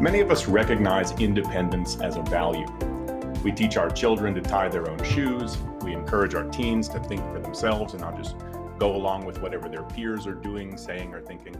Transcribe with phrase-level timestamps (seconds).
[0.00, 2.64] Many of us recognize independence as a value.
[3.44, 5.58] We teach our children to tie their own shoes.
[5.82, 8.34] We encourage our teens to think for themselves and not just
[8.78, 11.54] go along with whatever their peers are doing, saying, or thinking.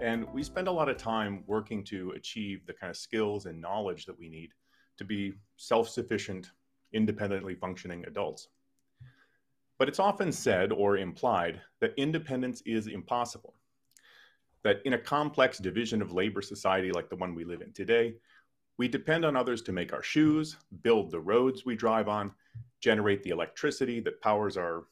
[0.00, 3.60] And we spend a lot of time working to achieve the kind of skills and
[3.60, 4.54] knowledge that we need
[4.96, 6.50] to be self sufficient,
[6.92, 8.48] independently functioning adults.
[9.78, 13.54] But it's often said or implied that independence is impossible
[14.68, 18.14] that in a complex division of labor society like the one we live in today,
[18.76, 22.30] we depend on others to make our shoes, build the roads we drive on,
[22.78, 24.84] generate the electricity that powers our,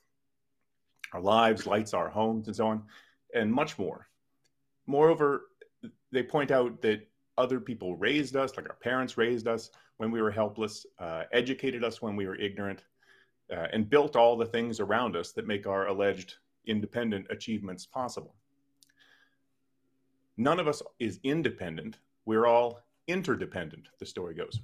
[1.13, 2.85] our lives, lights our homes, and so on,
[3.35, 4.09] and much more.
[4.87, 5.49] Moreover,
[6.11, 7.07] they point out that
[7.37, 11.85] other people raised us, like our parents raised us when we were helpless, uh, educated
[11.85, 12.83] us when we were ignorant,
[13.53, 18.37] uh, and built all the things around us that make our alleged independent achievements possible
[20.37, 21.99] none of us is independent.
[22.25, 24.61] We're all interdependent, the story goes.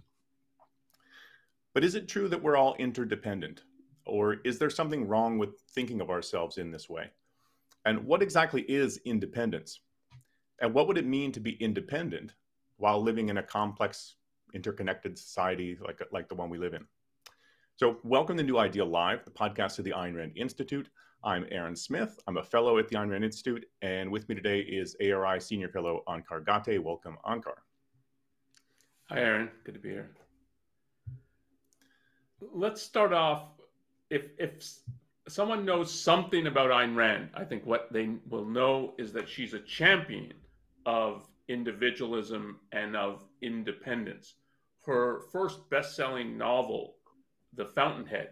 [1.75, 3.63] But is it true that we're all interdependent?
[4.05, 7.11] Or is there something wrong with thinking of ourselves in this way?
[7.85, 9.81] And what exactly is independence?
[10.61, 12.35] And what would it mean to be independent
[12.77, 14.17] while living in a complex,
[14.55, 16.85] interconnected society like, like the one we live in?
[17.77, 20.89] So, welcome to New Ideal Live, the podcast of the Ayn Rand Institute.
[21.25, 22.19] I'm Aaron Smith.
[22.27, 25.69] I'm a fellow at the Ayn Rand Institute, and with me today is ARI Senior
[25.69, 26.81] Fellow Onkar Ghate.
[26.81, 27.59] Welcome, Onkar.
[29.05, 29.49] Hi, Aaron.
[29.63, 30.11] Good to be here.
[32.41, 33.45] Let's start off.
[34.11, 34.69] If if
[35.29, 39.55] someone knows something about Ayn Rand, I think what they will know is that she's
[39.55, 40.33] a champion
[40.87, 44.35] of individualism and of independence.
[44.85, 46.97] Her first best-selling novel,
[47.55, 48.31] The Fountainhead,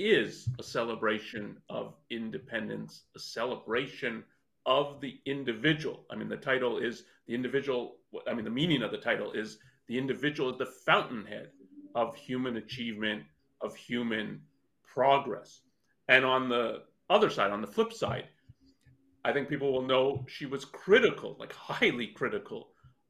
[0.00, 4.24] is a celebration of independence, a celebration
[4.66, 6.06] of the individual.
[6.10, 9.58] I mean, the title is the individual, I mean, the meaning of the title is
[9.88, 11.50] the individual is the fountainhead
[11.94, 13.24] of human achievement,
[13.60, 14.40] of human
[14.84, 15.60] progress.
[16.08, 18.28] And on the other side, on the flip side,
[19.24, 22.68] I think people will know she was critical, like highly critical,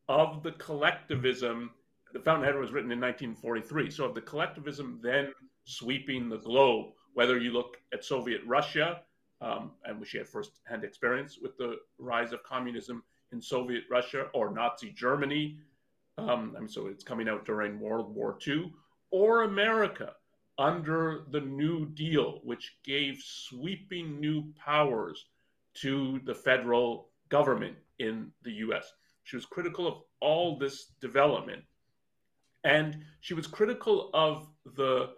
[0.09, 1.71] of the collectivism.
[2.13, 3.91] The Fountainhead was written in 1943.
[3.91, 5.33] So, of the collectivism then
[5.65, 9.03] sweeping the globe, whether you look at Soviet Russia,
[9.41, 14.51] um, and she had first-hand experience with the rise of communism in Soviet Russia or
[14.51, 15.59] Nazi Germany.
[16.19, 18.73] Um, I mean, so it's coming out during World War II,
[19.11, 20.13] or America
[20.59, 25.27] under the New Deal, which gave sweeping new powers
[25.75, 28.93] to the federal government in the US.
[29.25, 31.63] She was critical of all this development.
[32.65, 35.11] And she was critical of the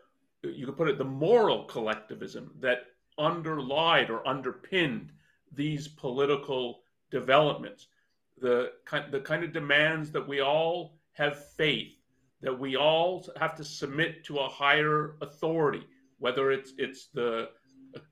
[0.42, 2.86] you could put it, the moral collectivism that
[3.18, 5.12] underlied or underpinned
[5.52, 7.88] these political developments.
[8.40, 11.94] The kind, the kind of demands that we all have faith,
[12.40, 15.86] that we all have to submit to a higher authority,
[16.18, 17.50] whether it's it's the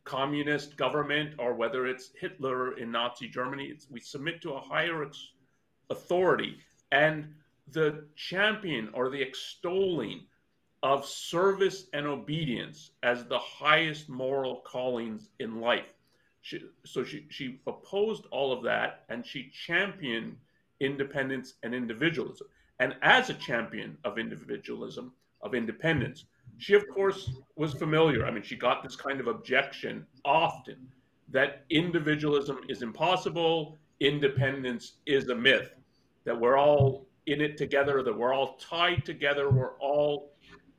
[0.05, 3.75] communist government or whether it's Hitler in Nazi Germany.
[3.91, 5.11] We submit to a higher
[5.89, 6.59] authority,
[6.93, 7.35] and
[7.73, 10.27] the champion or the extolling
[10.83, 15.85] of service and obedience as the highest moral callings in life.
[16.43, 20.37] She, so she, she opposed all of that and she championed
[20.81, 22.47] independence and individualism.
[22.79, 26.25] And as a champion of individualism, of independence,
[26.57, 28.25] she, of course, was familiar.
[28.27, 30.77] I mean, she got this kind of objection often
[31.31, 35.71] that individualism is impossible, independence is a myth,
[36.25, 40.30] that we're all in it together, that we're all tied together, we're all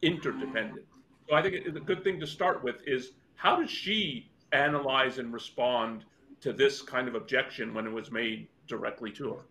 [0.02, 0.86] interdependent.
[1.30, 5.34] So I think the good thing to start with is how does she analyze and
[5.34, 6.06] respond
[6.42, 9.42] to this kind of objection when it was made directly to her?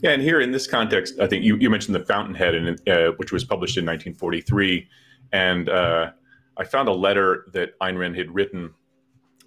[0.00, 3.12] Yeah, and here in this context, I think you, you mentioned the Fountainhead, and uh,
[3.16, 4.88] which was published in 1943,
[5.32, 6.10] and uh,
[6.56, 8.74] I found a letter that Ayn Rand had written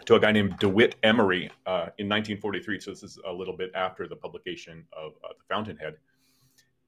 [0.05, 2.79] to a guy named DeWitt Emery uh, in 1943.
[2.79, 5.95] So this is a little bit after the publication of uh, the Fountainhead,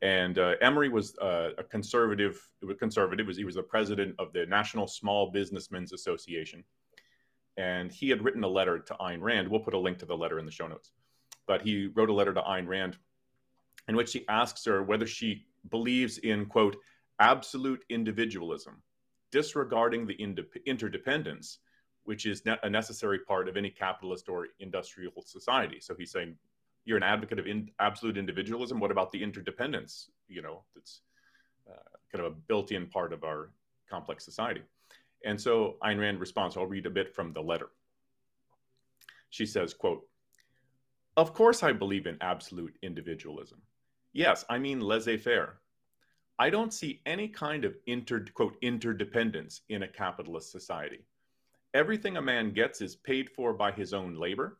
[0.01, 2.47] and uh, Emery was uh, a conservative.
[2.77, 6.63] Conservative was he was the president of the National Small Businessmen's Association,
[7.57, 9.47] and he had written a letter to Ayn Rand.
[9.47, 10.91] We'll put a link to the letter in the show notes.
[11.47, 12.97] But he wrote a letter to Ayn Rand,
[13.87, 16.77] in which he asks her whether she believes in quote
[17.19, 18.81] absolute individualism,
[19.31, 20.15] disregarding the
[20.65, 21.59] interdependence,
[22.03, 25.79] which is ne- a necessary part of any capitalist or industrial society.
[25.79, 26.35] So he's saying
[26.87, 28.79] you're an advocate of in, absolute individualism.
[28.79, 30.09] What about the interdependence?
[30.29, 31.01] You know, that's
[31.69, 31.73] uh,
[32.11, 33.51] kind of a built-in part of our
[33.89, 34.61] complex society.
[35.25, 36.55] And so Ayn Rand responds.
[36.55, 37.69] I'll read a bit from the letter.
[39.29, 40.07] She says, "quote
[41.17, 43.61] Of course, I believe in absolute individualism.
[44.13, 45.59] Yes, I mean laissez faire.
[46.39, 51.03] I don't see any kind of inter, quote, interdependence in a capitalist society.
[51.73, 54.59] Everything a man gets is paid for by his own labor.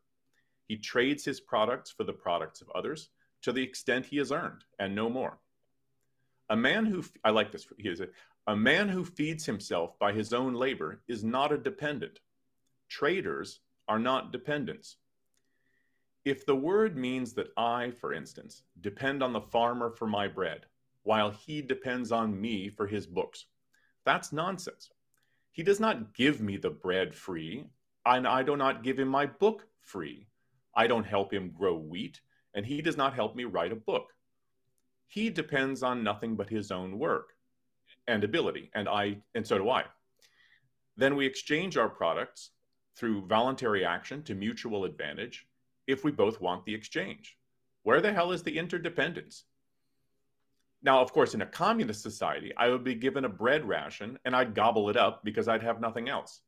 [0.67, 3.09] He trades his products for the products of others
[3.43, 5.37] to the extent he has earned and no more.
[6.49, 8.07] A man who, I like this, he is a,
[8.47, 12.19] a man who feeds himself by his own labor is not a dependent.
[12.89, 14.97] Traders are not dependents.
[16.25, 20.65] If the word means that I, for instance, depend on the farmer for my bread,
[21.03, 23.45] while he depends on me for his books,
[24.05, 24.89] that's nonsense.
[25.51, 27.65] He does not give me the bread free,
[28.05, 30.27] and I do not give him my book free.
[30.77, 32.21] I don't help him grow wheat,
[32.53, 34.13] and he does not help me write a book.
[35.07, 37.33] He depends on nothing but his own work
[38.07, 39.85] and ability, and I and so do I.
[40.95, 42.51] Then we exchange our products
[42.95, 45.47] through voluntary action to mutual advantage
[45.87, 47.37] if we both want the exchange.
[47.81, 49.45] Where the hell is the interdependence?
[50.83, 54.35] Now, of course, in a communist society, I would be given a bread ration and
[54.35, 56.41] I'd gobble it up because I'd have nothing else.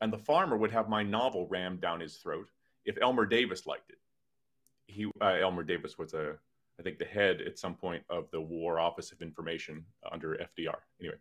[0.00, 2.48] And the farmer would have my novel rammed down his throat
[2.84, 3.98] if Elmer Davis liked it.
[4.86, 6.34] He, uh, Elmer Davis was a,
[6.78, 10.76] I think, the head at some point of the War Office of Information under FDR.
[11.00, 11.16] Anyway,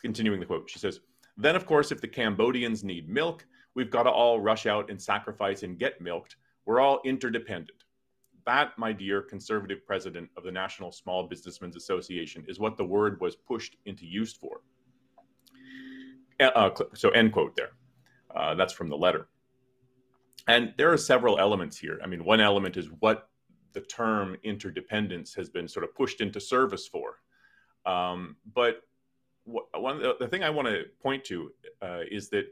[0.00, 1.00] continuing the quote, she says,
[1.36, 5.00] Then, of course, if the Cambodians need milk, we've got to all rush out and
[5.00, 7.84] sacrifice and get milked we're all interdependent.
[8.46, 13.20] That, my dear conservative president of the National Small Businessmen's Association, is what the word
[13.20, 14.60] was pushed into use for.
[16.40, 17.70] Uh, uh so, end quote there.
[18.34, 19.28] Uh, that's from the letter.
[20.48, 22.00] And there are several elements here.
[22.02, 23.28] I mean, one element is what
[23.72, 27.18] the term interdependence has been sort of pushed into service for.
[27.86, 28.82] Um, but
[29.44, 32.46] one the, the, thing I want to point to uh, is that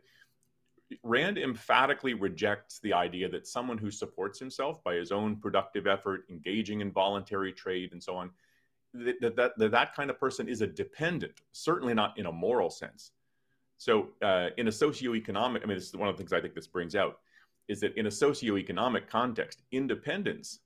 [1.05, 6.25] Rand emphatically rejects the idea that someone who supports himself by his own productive effort,
[6.31, 8.31] engaging in voluntary trade, and so on,
[8.95, 12.71] that that, that, that kind of person is a dependent, certainly not in a moral
[12.71, 13.13] sense.
[13.79, 16.55] So, uh, in a socioeconomic, I mean, this is one of the things I think
[16.55, 17.21] this brings out,
[17.71, 20.59] is that in a socioeconomic context, independence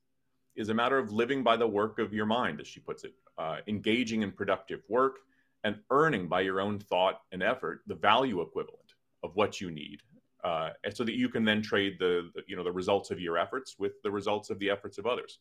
[0.56, 3.12] is a matter of living by the work of your mind, as she puts it,
[3.36, 5.16] uh, engaging in productive work
[5.64, 10.00] and earning by your own thought and effort the value equivalent of what you need
[10.44, 13.36] uh, so that you can then trade the, the, you know the results of your
[13.36, 15.40] efforts with the results of the efforts of others.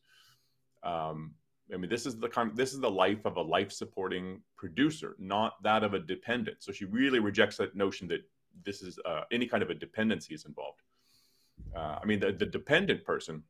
[0.82, 1.32] Um,
[1.72, 5.16] I mean, this is the kind, this is the life of a life supporting producer,
[5.18, 6.62] not that of a dependent.
[6.62, 8.22] So she really rejects that notion that
[8.66, 10.82] this is uh, any kind of a dependency is involved.
[11.74, 13.42] Uh, I mean, the, the dependent person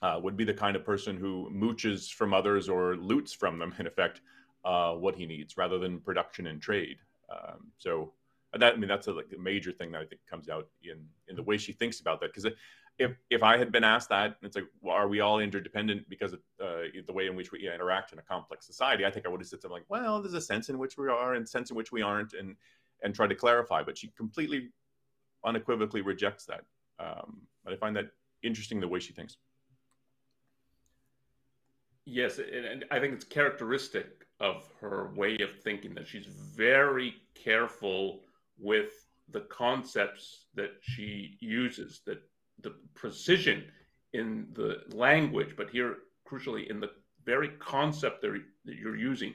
[0.00, 3.74] uh, would be the kind of person who mooches from others or loots from them,
[3.78, 4.20] in effect,
[4.64, 6.98] uh, what he needs, rather than production and trade.
[7.30, 8.12] Um, so
[8.58, 11.36] that I mean that's a, like major thing that I think comes out in in
[11.36, 12.32] the way she thinks about that.
[12.34, 12.52] Because
[12.98, 16.34] if if I had been asked that it's like well, are we all interdependent because
[16.34, 19.06] of uh, the way in which we interact in a complex society?
[19.06, 21.08] I think I would have said something like well there's a sense in which we
[21.08, 22.56] are and sense in which we aren't and
[23.02, 24.68] and try to clarify but she completely
[25.44, 26.64] unequivocally rejects that
[26.98, 28.06] um, but I find that
[28.42, 29.36] interesting the way she thinks
[32.04, 38.20] yes and I think it's characteristic of her way of thinking that she's very careful
[38.58, 42.22] with the concepts that she uses, that
[42.60, 43.64] the precision
[44.12, 46.90] in the language, but here crucially in the
[47.24, 49.32] very concept that you're using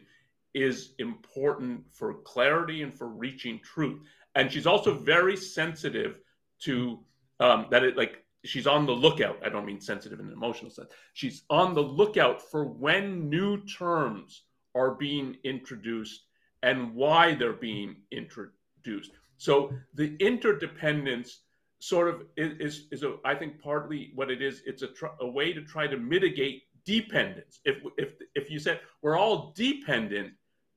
[0.53, 4.01] is important for clarity and for reaching truth.
[4.35, 6.19] And she's also very sensitive
[6.61, 6.99] to
[7.39, 9.39] um, that it like she's on the lookout.
[9.45, 10.89] I don't mean sensitive in an emotional sense.
[11.13, 14.43] She's on the lookout for when new terms
[14.75, 16.23] are being introduced
[16.63, 21.41] and why they're being introduced so the interdependence
[21.79, 24.61] sort of is, is, a, I think partly what it is.
[24.65, 27.59] It's a, tr- a way to try to mitigate dependence.
[27.65, 30.33] If if if you said we're all dependent,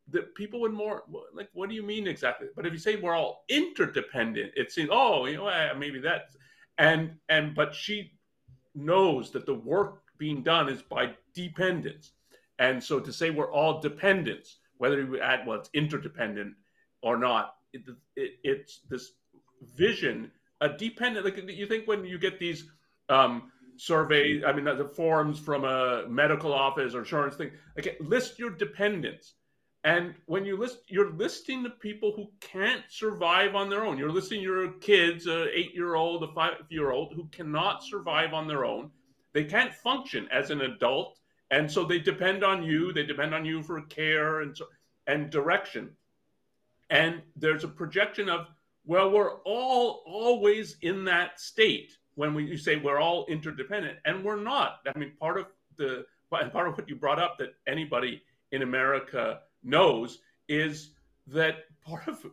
[0.09, 2.49] the people would more like, what do you mean exactly?
[2.55, 6.31] But if you say we're all interdependent, it seems oh, you know, maybe that,
[6.81, 8.13] and and but she
[8.75, 12.13] knows that the work being done is by dependence,
[12.59, 16.55] and so to say we're all dependents, whether you add well, it's interdependent
[17.03, 17.83] or not, it,
[18.17, 19.13] it, it's this
[19.77, 21.25] vision, a dependent.
[21.25, 22.65] Like you think when you get these
[23.11, 28.39] um, surveys, I mean, the forms from a medical office or insurance thing, like list
[28.39, 29.35] your dependents.
[29.83, 33.97] And when you list, you're listing the people who can't survive on their own.
[33.97, 38.91] You're listing your kids, a eight-year-old, a five-year-old, who cannot survive on their own.
[39.33, 41.19] They can't function as an adult,
[41.51, 42.93] and so they depend on you.
[42.93, 44.67] They depend on you for care and so
[45.07, 45.91] and direction.
[46.91, 48.49] And there's a projection of,
[48.85, 54.23] well, we're all always in that state when we you say we're all interdependent, and
[54.23, 54.81] we're not.
[54.95, 55.47] I mean, part of
[55.79, 58.23] the part of what you brought up that anybody
[58.53, 60.91] in America knows is
[61.27, 62.25] that part of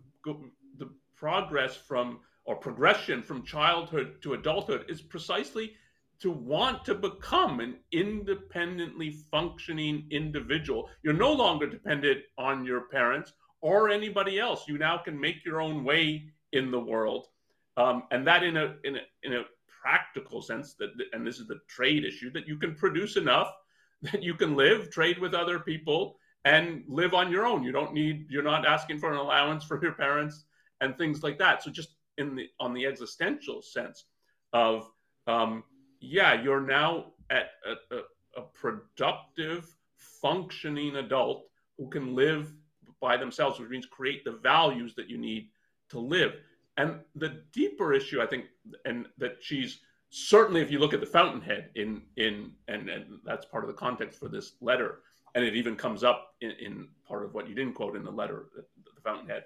[0.78, 5.74] the progress from or progression from childhood to adulthood is precisely
[6.20, 10.90] to want to become an independently functioning individual.
[11.04, 14.68] You're no longer dependent on your parents or anybody else.
[14.68, 17.28] You now can make your own way in the world,
[17.76, 19.44] um, and that in a in a in a
[19.82, 23.54] practical sense that and this is the trade issue that you can produce enough
[24.02, 26.18] that you can live, trade with other people,
[26.48, 27.62] and live on your own.
[27.62, 30.46] You don't need you're not asking for an allowance from your parents
[30.80, 31.62] and things like that.
[31.62, 34.06] So just in the on the existential sense
[34.54, 34.90] of
[35.28, 35.64] um,
[36.00, 38.00] yeah, you're now at a, a,
[38.38, 42.54] a productive, functioning adult who can live
[43.02, 45.50] by themselves, which means create the values that you need
[45.90, 46.34] to live.
[46.78, 48.46] And the deeper issue, I think,
[48.86, 49.80] and that she's
[50.12, 53.74] certainly, if you look at the Fountainhead in in and, and that's part of the
[53.74, 55.00] context for this letter,
[55.38, 58.10] and it even comes up in, in part of what you didn't quote in the
[58.10, 58.64] letter, the,
[58.96, 59.44] the Fountainhead.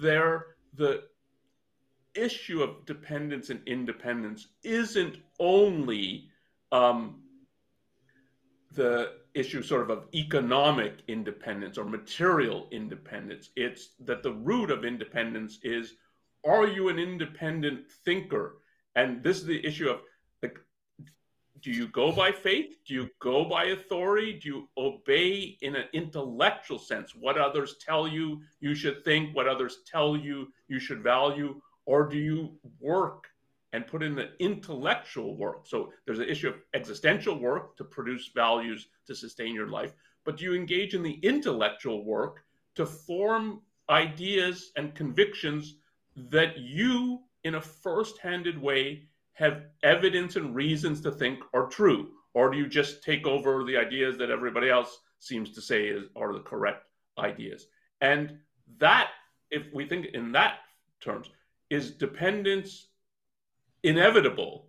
[0.00, 1.02] There, the
[2.14, 6.28] issue of dependence and independence isn't only
[6.72, 7.20] um,
[8.72, 13.50] the issue sort of of economic independence or material independence.
[13.54, 15.92] It's that the root of independence is
[16.46, 18.62] are you an independent thinker?
[18.96, 20.00] And this is the issue of
[21.62, 22.78] do you go by faith?
[22.84, 24.32] Do you go by authority?
[24.32, 29.46] Do you obey in an intellectual sense what others tell you you should think, what
[29.46, 31.60] others tell you you should value?
[31.86, 33.28] Or do you work
[33.72, 35.66] and put in the intellectual work?
[35.66, 40.36] So there's an issue of existential work to produce values to sustain your life, but
[40.36, 45.76] do you engage in the intellectual work to form ideas and convictions
[46.16, 52.10] that you, in a first handed way, have evidence and reasons to think are true?
[52.34, 56.04] Or do you just take over the ideas that everybody else seems to say is,
[56.16, 56.84] are the correct
[57.18, 57.66] ideas?
[58.00, 58.38] And
[58.78, 59.10] that,
[59.50, 60.56] if we think in that
[61.00, 61.28] terms,
[61.70, 62.88] is dependence
[63.82, 64.68] inevitable?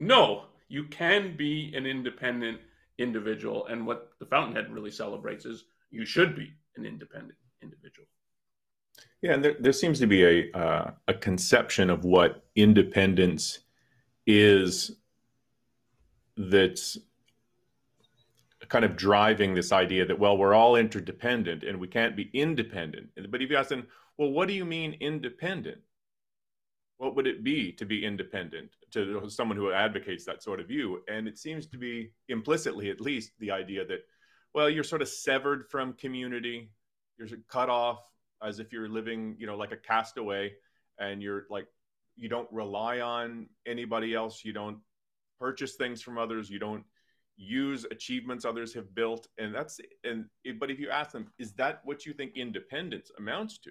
[0.00, 2.60] No, you can be an independent
[2.98, 3.66] individual.
[3.66, 8.06] And what the Fountainhead really celebrates is you should be an independent individual.
[9.22, 13.60] Yeah, and there, there seems to be a uh, a conception of what independence
[14.28, 14.92] is
[16.36, 16.98] that's
[18.68, 23.08] kind of driving this idea that well we're all interdependent and we can't be independent.
[23.30, 23.86] But if you ask them,
[24.18, 25.78] well, what do you mean independent?
[26.98, 31.00] what would it be to be independent to someone who advocates that sort of view
[31.08, 34.00] and it seems to be implicitly at least the idea that
[34.52, 36.70] well you're sort of severed from community
[37.16, 38.00] you're cut off
[38.42, 40.52] as if you're living you know like a castaway
[40.98, 41.66] and you're like
[42.18, 44.78] you don't rely on anybody else you don't
[45.38, 46.84] purchase things from others you don't
[47.36, 50.26] use achievements others have built and that's and
[50.58, 53.70] but if you ask them is that what you think independence amounts to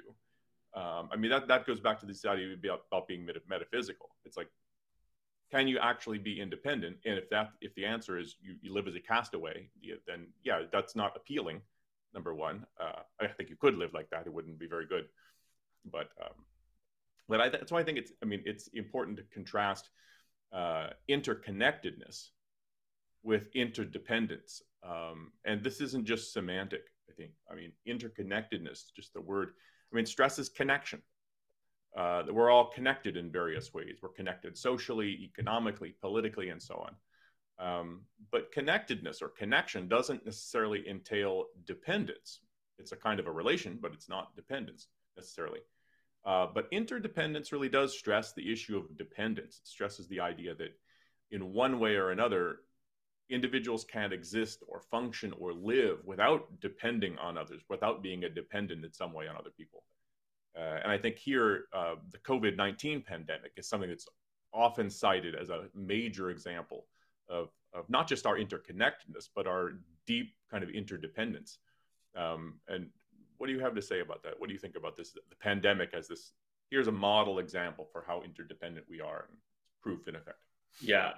[0.78, 4.10] um, I mean, that, that goes back to this idea about, about being metaphysical.
[4.26, 4.50] It's like,
[5.50, 6.98] can you actually be independent?
[7.06, 9.70] And if that, if the answer is you, you live as a castaway,
[10.06, 11.62] then yeah, that's not appealing.
[12.14, 14.28] Number one, uh, I think you could live like that.
[14.28, 15.06] It wouldn't be very good.
[15.90, 16.34] But, um,
[17.28, 19.90] but I, that's why I think it's, I mean, it's important to contrast
[20.54, 22.30] uh, interconnectedness
[23.24, 24.62] with interdependence.
[24.84, 27.32] Um, and this isn't just semantic, I think.
[27.52, 29.50] I mean, interconnectedness, just the word
[29.92, 31.02] I mean, stress is connection.
[31.98, 33.98] Uh, we're all connected in various ways.
[34.02, 36.96] We're connected socially, economically, politically, and so on.
[37.60, 42.42] Um, but connectedness or connection doesn't necessarily entail dependence.
[42.78, 45.62] It's a kind of a relation, but it's not dependence necessarily.
[46.28, 49.62] Uh, but interdependence really does stress the issue of dependence.
[49.64, 50.78] It stresses the idea that
[51.32, 52.58] in one way or another,
[53.30, 58.84] individuals can't exist or function or live without depending on others, without being a dependent
[58.84, 59.84] in some way on other people.
[60.58, 64.08] Uh, and I think here, uh, the COVID 19 pandemic is something that's
[64.54, 66.88] often cited as a major example
[67.30, 71.60] of, of not just our interconnectedness, but our deep kind of interdependence.
[72.18, 72.90] Um, and
[73.38, 74.40] what do you have to say about that?
[74.40, 75.12] What do you think about this?
[75.12, 76.32] The pandemic as this
[76.70, 79.38] here's a model example for how interdependent we are, and
[79.82, 80.44] proof in effect.
[80.82, 81.14] Yeah,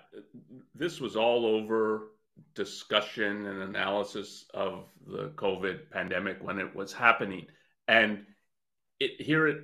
[0.75, 2.11] this was all over
[2.55, 7.47] discussion and analysis of the COVID pandemic when it was happening,
[7.87, 8.25] and
[8.99, 9.63] it here it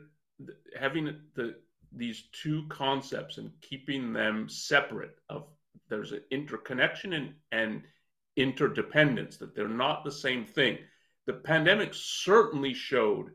[0.78, 1.56] having the
[1.96, 5.46] these two concepts and keeping them separate of
[5.88, 7.84] there's an interconnection and, and
[8.36, 10.78] interdependence that they're not the same thing
[11.26, 13.32] the pandemic certainly showed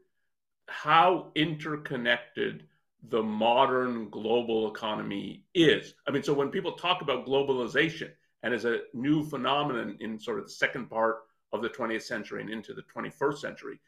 [0.68, 2.66] how interconnected
[3.08, 5.94] the modern global economy is.
[6.06, 8.10] I mean, so when people talk about globalization
[8.42, 11.20] and as a new phenomenon in sort of the second part
[11.52, 13.80] of the 20th century and into the 21st century.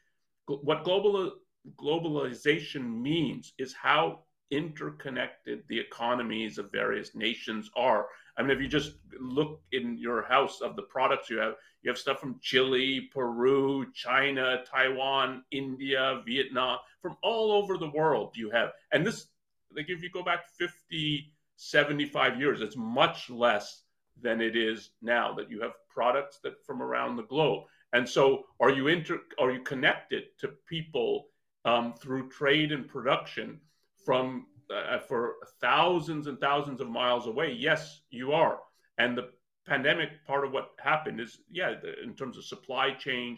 [0.46, 1.32] What global
[1.80, 8.06] globalization means is how interconnected the economies of various nations are.
[8.36, 11.90] I mean, if you just look in your house of the products you have, you
[11.90, 18.50] have stuff from Chile, Peru, China, Taiwan, India, Vietnam, from all over the world you
[18.50, 18.70] have.
[18.92, 19.26] And this,
[19.74, 23.82] like if you go back 50, 75 years, it's much less
[24.20, 27.64] than it is now that you have products that from around the globe.
[27.92, 31.26] And so are you inter are you connected to people
[31.64, 33.60] um, through trade and production
[34.04, 37.52] from uh, for thousands and thousands of miles away?
[37.52, 38.58] Yes, you are.
[38.98, 39.30] And the
[39.66, 43.36] pandemic part of what happened is yeah, in terms of supply chain,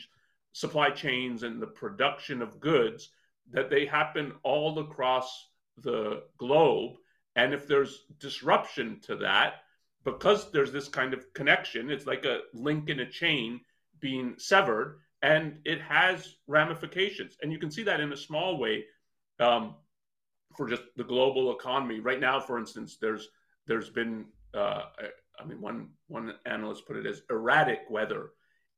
[0.53, 3.11] supply chains and the production of goods
[3.51, 5.49] that they happen all across
[5.79, 6.93] the globe.
[7.37, 9.55] And if there's disruption to that,
[10.05, 13.61] because there's this kind of connection, it's like a link in a chain
[14.01, 17.37] being severed, and it has ramifications.
[17.43, 18.85] And you can see that in a small way
[19.41, 19.75] um,
[20.57, 22.01] for just the global economy.
[22.01, 23.29] Right now, for instance, there's
[23.67, 24.83] there's been uh,
[25.39, 28.31] I mean one one analyst put it as erratic weather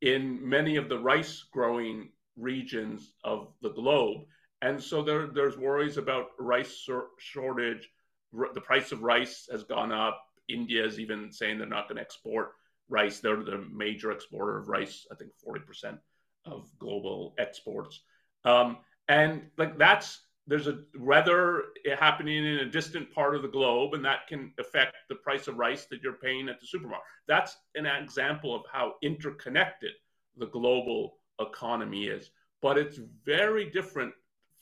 [0.02, 4.24] in many of the rice growing regions of the globe,
[4.62, 6.86] and so there there's worries about rice
[7.18, 7.88] shortage.
[8.32, 12.02] The price of rice has gone up India is even saying they're not going to
[12.02, 12.52] export
[12.88, 13.20] rice.
[13.20, 15.06] They're the major exporter of rice.
[15.10, 15.98] I think 40%
[16.44, 18.00] of global exports.
[18.44, 18.78] Um,
[19.08, 21.64] and like that's there's a weather
[21.98, 25.58] happening in a distant part of the globe, and that can affect the price of
[25.58, 27.06] rice that you're paying at the supermarket.
[27.26, 29.92] That's an example of how interconnected
[30.36, 32.30] the global economy is.
[32.62, 34.14] But it's very different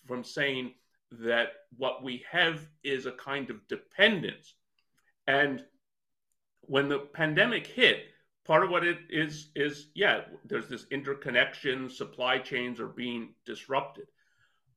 [0.07, 0.73] from saying
[1.13, 4.55] that what we have is a kind of dependence.
[5.27, 5.65] And
[6.63, 8.07] when the pandemic hit,
[8.45, 14.07] part of what it is is yeah, there's this interconnection, supply chains are being disrupted.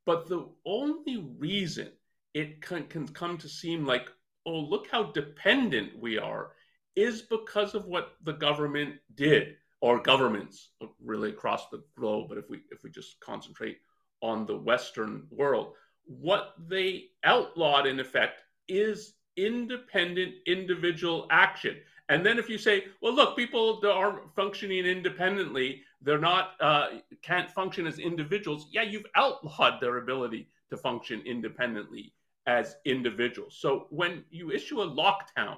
[0.08, 1.90] But the only reason
[2.34, 4.10] it can, can come to seem like,
[4.46, 6.52] oh, look how dependent we are,
[6.96, 12.30] is because of what the government did, or governments uh, really across the globe.
[12.30, 13.80] But if we if we just concentrate
[14.22, 15.74] on the Western world,
[16.06, 21.76] what they outlawed in effect is independent individual action.
[22.10, 26.88] And then if you say, well, look, people aren't functioning independently, they're not uh,
[27.22, 28.68] can't function as individuals.
[28.72, 32.14] Yeah, you've outlawed their ability to function independently
[32.46, 33.58] as individuals.
[33.60, 35.58] So when you issue a lockdown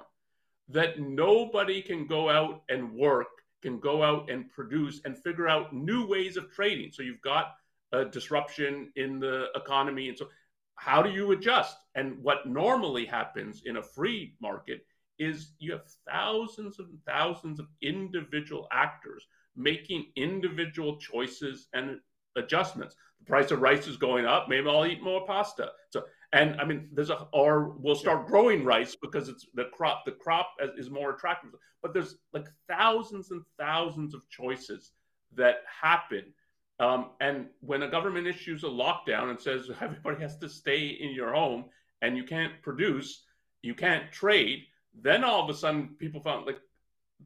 [0.68, 3.28] that nobody can go out and work,
[3.62, 6.90] can go out and produce and figure out new ways of trading.
[6.92, 7.54] So you've got
[7.92, 10.28] a disruption in the economy, and so
[10.76, 11.76] how do you adjust?
[11.94, 14.86] And what normally happens in a free market
[15.18, 19.26] is you have thousands and thousands of individual actors
[19.62, 21.98] making individual choices and
[22.36, 22.96] adjustments.
[23.20, 24.48] The price of rice is going up.
[24.48, 25.70] Maybe I'll eat more pasta.
[25.90, 30.04] So, and I mean, there's a, or we'll start growing rice because it's the crop,
[30.06, 31.50] the crop is more attractive.
[31.82, 34.92] But there's like thousands and thousands of choices
[35.34, 36.32] that happen
[36.80, 41.12] um, and when a government issues a lockdown and says everybody has to stay in
[41.12, 41.66] your home
[42.02, 43.24] and you can't produce,
[43.62, 44.64] you can't trade,
[45.00, 46.58] then all of a sudden people found like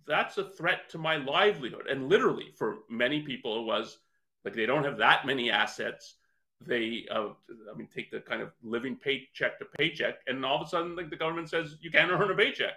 [0.07, 1.87] that's a threat to my livelihood.
[1.89, 3.99] And literally, for many people, it was
[4.45, 6.15] like they don't have that many assets.
[6.61, 7.29] They, uh,
[7.73, 10.97] I mean, take the kind of living paycheck to paycheck, and all of a sudden,
[10.97, 12.75] like the government says, you can't earn a paycheck.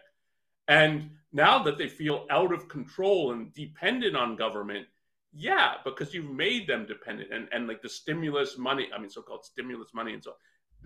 [0.68, 4.88] And now that they feel out of control and dependent on government,
[5.34, 9.22] yeah, because you've made them dependent and, and like the stimulus money, I mean, so
[9.22, 10.34] called stimulus money and so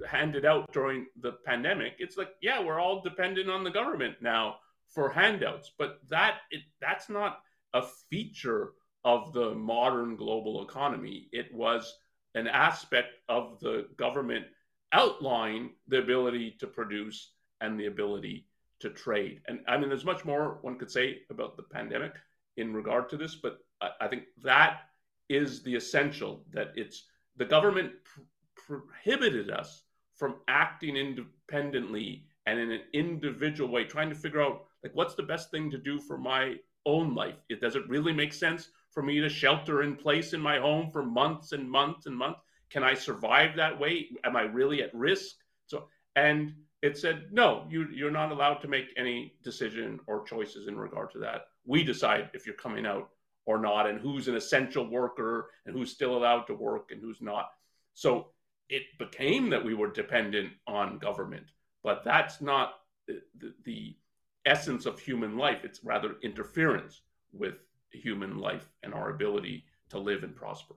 [0.07, 4.57] handed out during the pandemic, it's like, yeah, we're all dependent on the government now
[4.93, 5.71] for handouts.
[5.77, 7.39] But that it that's not
[7.73, 8.73] a feature
[9.03, 11.27] of the modern global economy.
[11.31, 11.93] It was
[12.35, 14.45] an aspect of the government
[14.93, 18.47] outline the ability to produce and the ability
[18.79, 19.41] to trade.
[19.47, 22.13] And I mean, there's much more one could say about the pandemic
[22.57, 23.59] in regard to this, but
[23.99, 24.81] I think that
[25.29, 27.05] is the essential that it's
[27.37, 28.21] the government pr-
[28.67, 29.83] prohibited us
[30.15, 35.23] from acting independently and in an individual way, trying to figure out like what's the
[35.23, 37.35] best thing to do for my own life.
[37.49, 40.89] It does it really make sense for me to shelter in place in my home
[40.91, 42.39] for months and months and months?
[42.69, 44.09] Can I survive that way?
[44.23, 45.35] Am I really at risk?
[45.67, 50.67] So and it said no, you you're not allowed to make any decision or choices
[50.67, 51.47] in regard to that.
[51.65, 53.09] We decide if you're coming out
[53.45, 57.21] or not, and who's an essential worker and who's still allowed to work and who's
[57.21, 57.51] not.
[57.93, 58.27] So
[58.69, 61.47] it became that we were dependent on government,
[61.83, 62.75] but that's not
[63.07, 63.21] the,
[63.65, 63.95] the,
[64.45, 65.63] essence of human life.
[65.63, 67.01] It's rather interference
[67.33, 67.55] with
[67.91, 70.75] human life and our ability to live and prosper.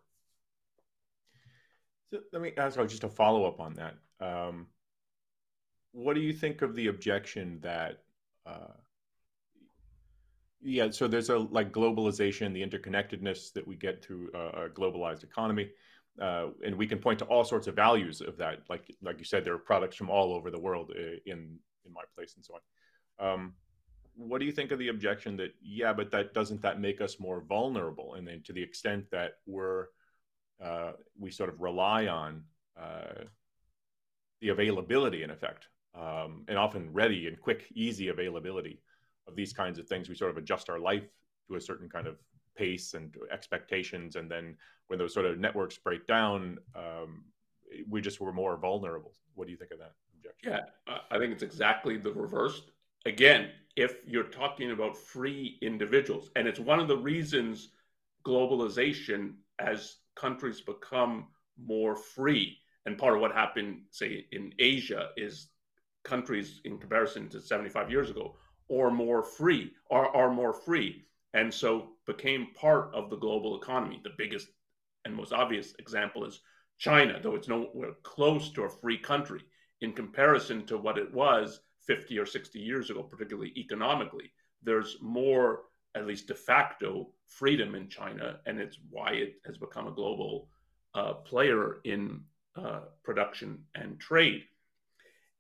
[2.11, 3.95] So let me ask just a follow up on that.
[4.21, 4.67] Um,
[5.93, 8.03] what do you think of the objection that,
[8.47, 8.75] uh,
[10.61, 15.71] yeah, so there's a like globalization, the interconnectedness that we get through a globalized economy.
[16.21, 18.61] Uh, and we can point to all sorts of values of that.
[18.69, 21.93] Like, like you said, there are products from all over the world uh, in, in
[21.93, 22.61] my place and so on.
[23.19, 23.55] Um,
[24.17, 27.19] what do you think of the objection that yeah but that doesn't that make us
[27.19, 28.15] more vulnerable?
[28.15, 29.87] And then to the extent that we're
[30.63, 32.43] uh, we sort of rely on
[32.81, 33.25] uh,
[34.41, 38.81] the availability in effect um, and often ready and quick easy availability
[39.27, 41.05] of these kinds of things we sort of adjust our life
[41.49, 42.17] to a certain kind of
[42.57, 47.25] pace and expectations and then when those sort of networks break down um,
[47.89, 49.13] we just were more vulnerable.
[49.35, 50.53] What do you think of that objection?
[50.53, 52.63] Yeah i think it's exactly the reverse
[53.07, 56.31] again if you're talking about free individuals.
[56.37, 57.71] And it's one of the reasons
[58.25, 61.27] globalization, as countries become
[61.63, 65.49] more free, and part of what happened, say, in Asia, is
[66.05, 68.37] countries in comparison to 75 years ago
[68.69, 74.01] or more free, are, are more free, and so became part of the global economy.
[74.03, 74.49] The biggest
[75.05, 76.41] and most obvious example is
[76.79, 79.43] China, though it's nowhere close to a free country
[79.81, 84.33] in comparison to what it was 50 or 60 years ago, particularly economically.
[84.63, 85.63] There's more,
[85.95, 90.49] at least de facto, freedom in China, and it's why it has become a global
[90.95, 92.21] uh, player in
[92.57, 94.45] uh, production and trade.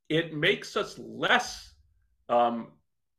[0.09, 1.73] It makes us less
[2.29, 2.73] um,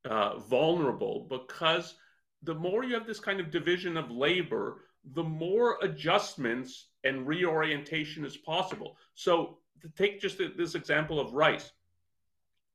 [0.03, 1.95] uh, vulnerable because
[2.43, 4.81] the more you have this kind of division of labor,
[5.13, 8.97] the more adjustments and reorientation is possible.
[9.13, 11.71] So, to take just this example of rice,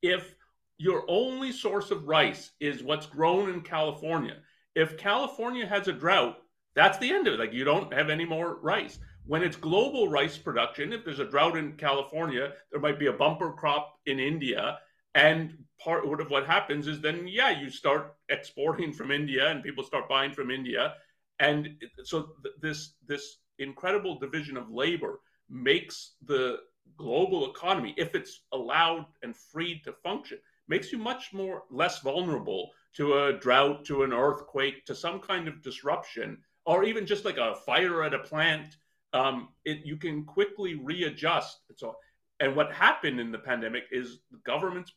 [0.03, 0.37] if
[0.81, 4.39] your only source of rice is what's grown in California.
[4.75, 6.39] If California has a drought,
[6.75, 7.39] that's the end of it.
[7.39, 8.99] Like you don't have any more rice.
[9.27, 13.13] When it's global rice production, if there's a drought in California, there might be a
[13.13, 14.79] bumper crop in India.
[15.15, 19.85] And part of what happens is then, yeah, you start exporting from India and people
[19.85, 20.95] start buying from India.
[21.41, 21.69] And
[22.05, 26.61] so th- this, this incredible division of labor makes the
[26.97, 30.39] global economy, if it's allowed and freed to function,
[30.71, 35.49] makes you much more less vulnerable to a drought, to an earthquake, to some kind
[35.49, 38.77] of disruption, or even just like a fire at a plant.
[39.13, 41.59] Um, it, you can quickly readjust.
[41.77, 41.97] So,
[42.39, 44.93] and what happened in the pandemic is the governments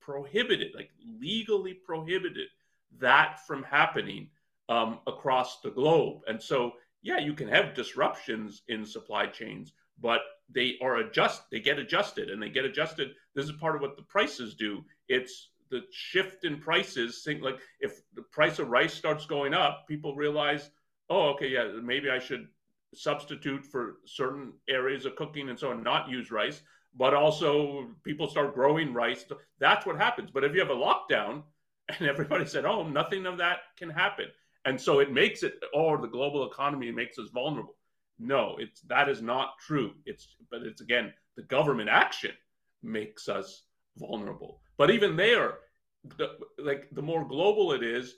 [0.00, 2.48] prohibited, like legally prohibited,
[3.00, 4.30] that from happening
[4.68, 6.20] um, across the globe.
[6.28, 10.20] And so, yeah, you can have disruptions in supply chains, but
[10.52, 13.10] they are adjust they get adjusted and they get adjusted.
[13.34, 14.84] This is part of what the prices do.
[15.08, 19.86] It's the shift in prices think like if the price of rice starts going up
[19.86, 20.68] people realize
[21.10, 22.48] oh okay yeah maybe i should
[22.92, 26.62] substitute for certain areas of cooking and so on not use rice
[26.96, 29.24] but also people start growing rice.
[29.58, 30.30] That's what happens.
[30.30, 31.42] But if you have a lockdown
[31.88, 34.26] and everybody said oh nothing of that can happen.
[34.64, 37.76] And so it makes it or oh, the global economy makes us vulnerable
[38.20, 39.92] no, it's that is not true.
[40.04, 42.32] It's but it's again the government action
[42.82, 43.64] makes us
[43.98, 44.60] vulnerable.
[44.76, 45.58] But even there,
[46.16, 48.14] the, like the more global it is,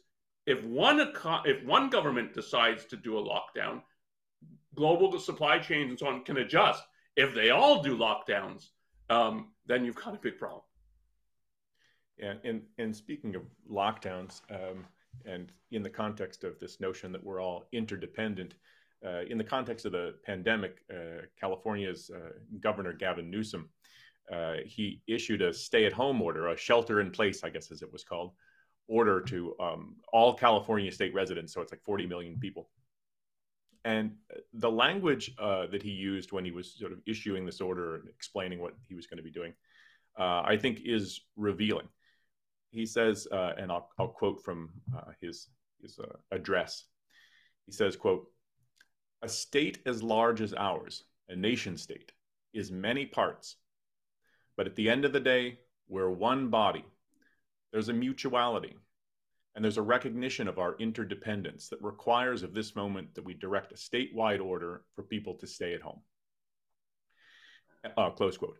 [0.47, 1.01] if one
[1.45, 3.83] if one government decides to do a lockdown,
[4.75, 6.83] global supply chains and so on can adjust.
[7.17, 8.69] If they all do lockdowns,
[9.11, 10.63] um, then you've got a big problem.
[12.19, 14.85] And and speaking of lockdowns, um,
[15.25, 18.55] and in the context of this notion that we're all interdependent,
[19.05, 23.69] uh, in the context of the pandemic, uh, California's uh, Governor Gavin Newsom,
[24.33, 28.33] uh, he issued a stay-at-home order, a shelter-in-place, I guess as it was called,
[28.87, 31.53] order to um, all California state residents.
[31.53, 32.69] So it's like 40 million people.
[33.85, 34.13] And
[34.55, 38.09] the language uh, that he used when he was sort of issuing this order and
[38.09, 39.53] explaining what he was going to be doing,
[40.19, 41.89] uh, I think is revealing.
[42.71, 44.71] He says, and I'll, I'll, quote from
[45.21, 45.49] his,
[45.83, 45.99] his
[46.31, 46.85] address.
[47.67, 48.27] He says, quote,
[49.23, 52.13] a state as large as ours, a nation state,
[52.53, 53.57] is many parts.
[54.57, 55.59] But at the end of the day,
[55.89, 56.85] we're one body.
[57.73, 58.77] There's a mutuality,
[59.55, 63.73] and there's a recognition of our interdependence that requires of this moment that we direct
[63.73, 66.01] a statewide order for people to stay at home.
[67.97, 68.59] Uh, close quote.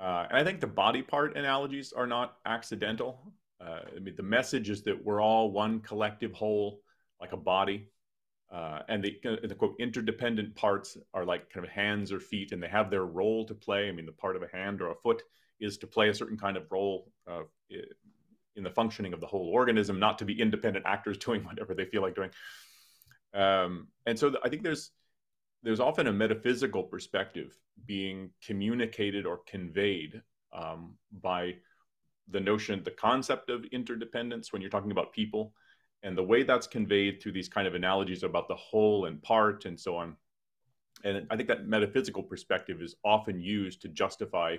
[0.00, 3.32] Uh, and I think the body part analogies are not accidental.
[3.60, 6.80] Uh, I mean, the message is that we're all one collective whole,
[7.20, 7.88] like a body.
[8.54, 12.62] Uh, and the, the quote interdependent parts are like kind of hands or feet, and
[12.62, 13.88] they have their role to play.
[13.88, 15.22] I mean, the part of a hand or a foot
[15.58, 17.42] is to play a certain kind of role uh,
[18.54, 21.84] in the functioning of the whole organism, not to be independent actors doing whatever they
[21.84, 22.30] feel like doing.
[23.34, 24.92] Um, and so I think there's
[25.64, 31.56] there's often a metaphysical perspective being communicated or conveyed um, by
[32.28, 35.54] the notion, the concept of interdependence when you're talking about people,
[36.04, 39.64] and the way that's conveyed through these kind of analogies about the whole and part
[39.64, 40.16] and so on.
[41.02, 44.58] And I think that metaphysical perspective is often used to justify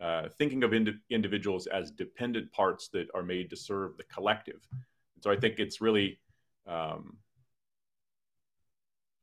[0.00, 4.60] uh, thinking of ind- individuals as dependent parts that are made to serve the collective.
[4.70, 6.20] And so I think it's really
[6.66, 7.16] um,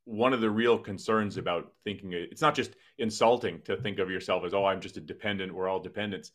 [0.05, 4.43] one of the real concerns about thinking it's not just insulting to think of yourself
[4.43, 6.31] as oh i'm just a dependent we're all dependents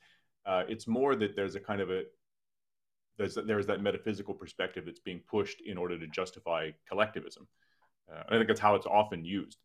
[0.46, 2.04] uh, it's more that there's a kind of a
[3.18, 7.46] there's there's that metaphysical perspective that's being pushed in order to justify collectivism
[8.12, 9.58] uh, i think that's how it's often used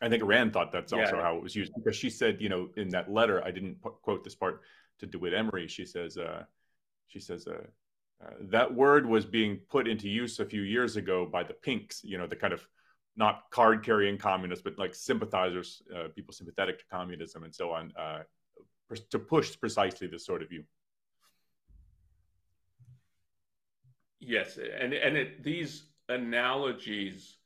[0.00, 1.22] i think rand thought that's also yeah.
[1.22, 4.22] how it was used because she said you know in that letter i didn't quote
[4.22, 4.60] this part
[4.98, 6.42] to dewitt emery she says uh,
[7.08, 7.66] she says uh,
[8.24, 12.02] uh, that word was being put into use a few years ago by the pinks,
[12.04, 12.66] you know, the kind of
[13.16, 17.92] not card carrying communists, but like sympathizers, uh, people sympathetic to communism and so on,
[17.98, 18.20] uh,
[19.10, 20.64] to push precisely this sort of view.
[24.24, 27.38] Yes, and and it, these analogies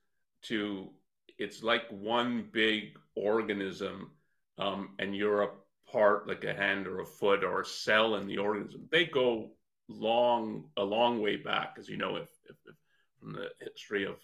[0.42, 0.90] to
[1.38, 4.10] it's like one big organism,
[4.58, 5.48] um, and you're a
[5.90, 8.86] part, like a hand or a foot or a cell in the organism.
[8.90, 9.52] They go
[9.88, 12.74] long a long way back, as you know, if, if, if
[13.18, 14.16] from the history of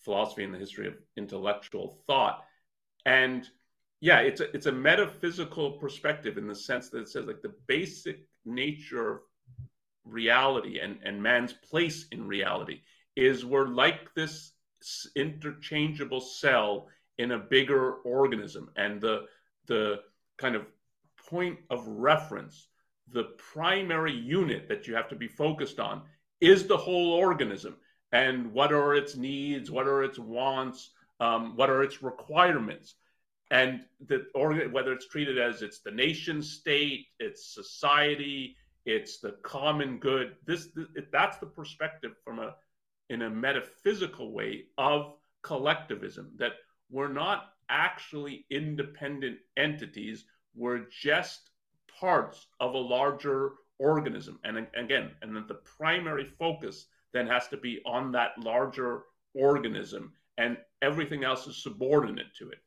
[0.00, 2.44] philosophy and the history of intellectual thought.
[3.06, 3.48] And
[4.00, 7.54] yeah, it's a, it's a metaphysical perspective in the sense that it says like the
[7.66, 9.20] basic nature of
[10.04, 12.80] reality and, and man's place in reality
[13.16, 14.52] is we're like this
[15.16, 16.88] interchangeable cell
[17.18, 18.70] in a bigger organism.
[18.76, 19.26] And the
[19.66, 20.00] the
[20.36, 20.66] kind of
[21.28, 22.68] point of reference
[23.12, 26.02] the primary unit that you have to be focused on
[26.40, 27.76] is the whole organism.
[28.12, 30.90] And what are its needs, what are its wants,
[31.20, 32.94] um, what are its requirements,
[33.50, 39.36] and the organ whether it's treated as it's the nation state, it's society, it's the
[39.42, 40.36] common good.
[40.46, 42.54] This, this that's the perspective from a
[43.10, 46.52] in a metaphysical way of collectivism that
[46.90, 50.24] we're not actually independent entities.
[50.54, 51.50] We're just
[52.00, 54.38] parts of a larger organism.
[54.44, 59.02] And again, and then the primary focus then has to be on that larger
[59.34, 62.58] organism, and everything else is subordinate to it.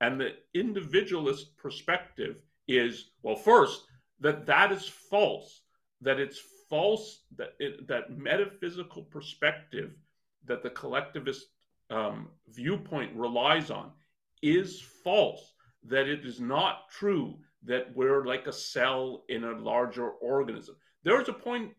[0.00, 2.36] And the individualist perspective
[2.68, 3.84] is well, first,
[4.20, 5.62] that that is false,
[6.04, 9.90] that it's false, that, it, that metaphysical perspective
[10.46, 11.46] that the collectivist
[11.90, 13.90] um, viewpoint relies on
[14.42, 20.10] is false, that it is not true that we're like a cell in a larger
[20.10, 20.76] organism.
[21.02, 21.72] There's a point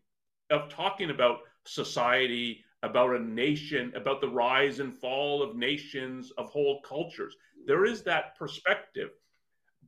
[0.50, 6.50] of talking about society, about a nation, about the rise and fall of nations, of
[6.50, 7.36] whole cultures.
[7.66, 9.10] There is that perspective,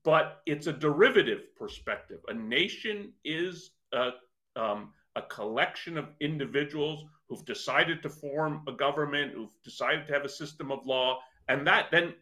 [0.05, 2.20] but it's a derivative perspective.
[2.29, 4.11] A nation is a,
[4.56, 10.24] um, a collection of individuals who've decided to form a government, who've decided to have
[10.24, 12.14] a system of law, and that then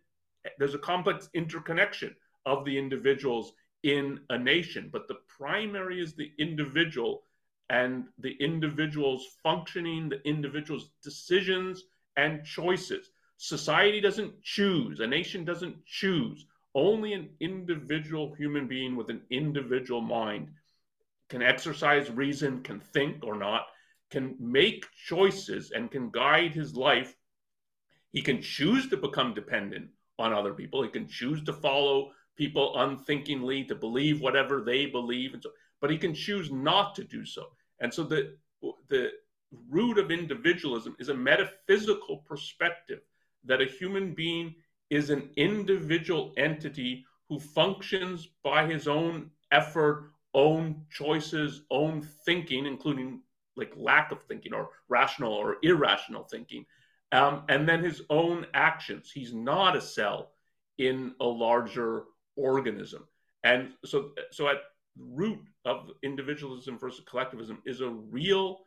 [0.59, 6.33] there's a complex interconnection of the individuals in a nation, but the primary is the
[6.39, 7.23] individual
[7.71, 11.85] and the individual's functioning, the individual's decisions
[12.17, 13.11] and choices.
[13.39, 16.47] Society doesn't choose, a nation doesn't choose.
[16.75, 20.49] Only an individual human being with an individual mind
[21.29, 23.67] can exercise reason, can think or not,
[24.11, 27.15] can make choices, and can guide his life.
[28.13, 30.83] He can choose to become dependent on other people.
[30.83, 35.91] He can choose to follow people unthinkingly to believe whatever they believe and so but
[35.91, 37.47] he can choose not to do so
[37.81, 38.37] and so the
[38.89, 39.11] the
[39.71, 43.01] root of individualism is a metaphysical perspective
[43.45, 44.55] that a human being
[44.91, 53.21] is an individual entity who functions by his own effort own choices own thinking including
[53.57, 56.65] like lack of thinking or rational or irrational thinking
[57.13, 60.31] um, and then his own actions he's not a cell
[60.79, 62.05] in a larger
[62.37, 63.07] organism.
[63.45, 64.57] And so, so at
[64.99, 68.61] root of individualism versus collectivism is a real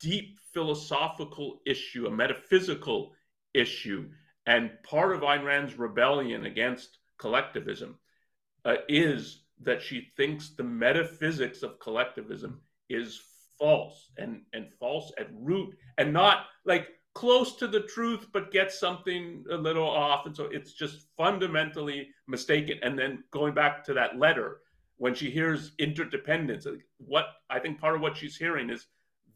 [0.00, 3.12] deep philosophical issue, a metaphysical
[3.54, 4.08] issue.
[4.46, 7.96] And part of Ayn Rand's rebellion against collectivism
[8.64, 13.20] uh, is that she thinks the metaphysics of collectivism is
[13.58, 18.78] false and, and false at root and not like close to the truth but gets
[18.78, 23.94] something a little off and so it's just fundamentally mistaken and then going back to
[23.94, 24.60] that letter
[24.98, 26.66] when she hears interdependence.
[26.98, 28.86] What I think part of what she's hearing is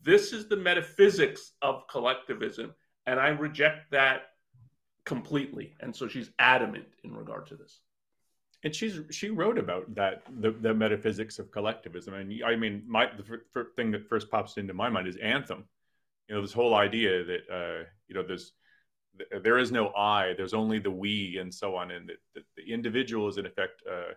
[0.02, 2.74] this is the metaphysics of collectivism,
[3.06, 4.22] and I reject that
[5.04, 5.74] completely.
[5.80, 7.80] And so she's adamant in regard to this.
[8.62, 12.14] And she's she wrote about that the, the metaphysics of collectivism.
[12.14, 15.64] And I mean, my the f- thing that first pops into my mind is anthem.
[16.28, 18.52] You know, this whole idea that uh, you know there's
[19.42, 23.28] there is no I, there's only the we, and so on, and that, the individual
[23.28, 24.12] is in effect uh,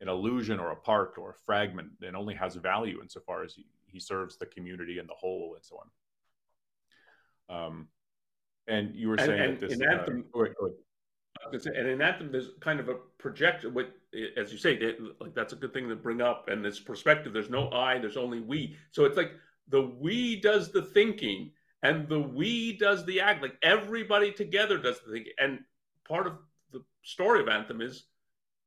[0.00, 3.66] an illusion or a part or a fragment, and only has value insofar as he,
[3.86, 5.80] he serves the community and the whole, and so
[7.48, 7.66] on.
[7.66, 7.88] Um,
[8.66, 10.72] and you were saying and, and that this in anthem, uh, wait, wait.
[11.52, 13.74] And in anthem, there's kind of a projection.
[13.74, 13.88] With
[14.36, 16.48] as you say, it, like that's a good thing to bring up.
[16.48, 18.76] And this perspective, there's no I, there's only we.
[18.90, 19.32] So it's like
[19.68, 21.52] the we does the thinking,
[21.82, 23.42] and the we does the act.
[23.42, 25.24] Like everybody together does the thing.
[25.38, 25.60] And
[26.06, 26.34] part of
[26.72, 28.04] the story of anthem is,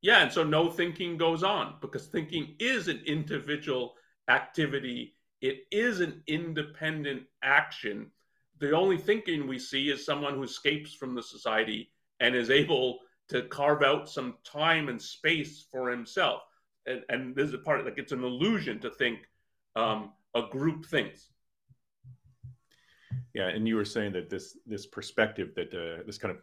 [0.02, 0.22] yeah.
[0.22, 3.94] And so no thinking goes on because thinking is an individual
[4.28, 5.14] activity.
[5.40, 8.10] It is an independent action
[8.58, 13.00] the only thinking we see is someone who escapes from the society and is able
[13.28, 16.42] to carve out some time and space for himself.
[16.86, 19.20] And, and this is a part like it's an illusion to think
[19.74, 21.28] um, a group thinks.
[23.34, 26.40] Yeah, and you were saying that this this perspective that uh, this kind of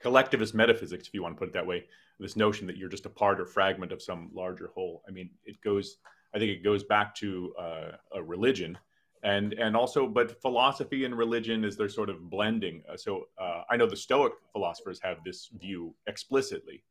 [0.00, 1.84] collectivist metaphysics, if you want to put it that way,
[2.18, 5.02] this notion that you're just a part or fragment of some larger whole.
[5.06, 5.98] I mean, it goes.
[6.34, 8.76] I think it goes back to uh, a religion
[9.22, 12.82] and and also but philosophy and religion is their sort of blending.
[12.90, 16.82] Uh, so uh, i know the stoic philosophers have this view explicitly.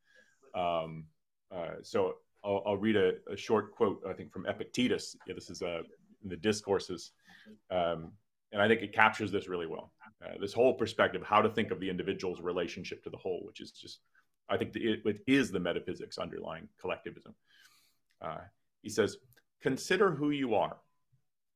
[0.55, 1.05] Um,
[1.53, 5.15] uh, so I'll, I'll read a, a, short quote i think from epictetus.
[5.27, 5.81] Yeah, this is uh,
[6.23, 7.11] in the discourses.
[7.71, 8.11] Um,
[8.51, 9.91] and i think it captures this really well.
[10.23, 13.61] Uh, this whole perspective how to think of the individual's relationship to the whole which
[13.61, 13.99] is just
[14.49, 17.33] i think it, it is the metaphysics underlying collectivism.
[18.21, 18.39] Uh,
[18.81, 19.17] he says
[19.61, 20.77] consider who you are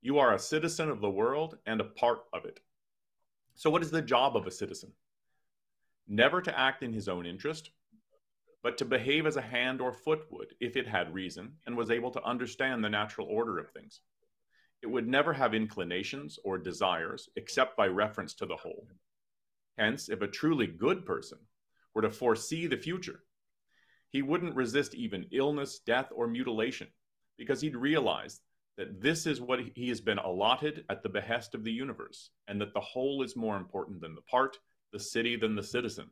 [0.01, 2.59] you are a citizen of the world and a part of it.
[3.55, 4.91] So, what is the job of a citizen?
[6.07, 7.69] Never to act in his own interest,
[8.63, 11.91] but to behave as a hand or foot would if it had reason and was
[11.91, 14.01] able to understand the natural order of things.
[14.81, 18.87] It would never have inclinations or desires except by reference to the whole.
[19.77, 21.37] Hence, if a truly good person
[21.93, 23.23] were to foresee the future,
[24.09, 26.87] he wouldn't resist even illness, death, or mutilation
[27.37, 28.41] because he'd realize
[28.77, 32.59] that this is what he has been allotted at the behest of the universe, and
[32.61, 34.57] that the whole is more important than the part,
[34.91, 36.09] the city than the citizen.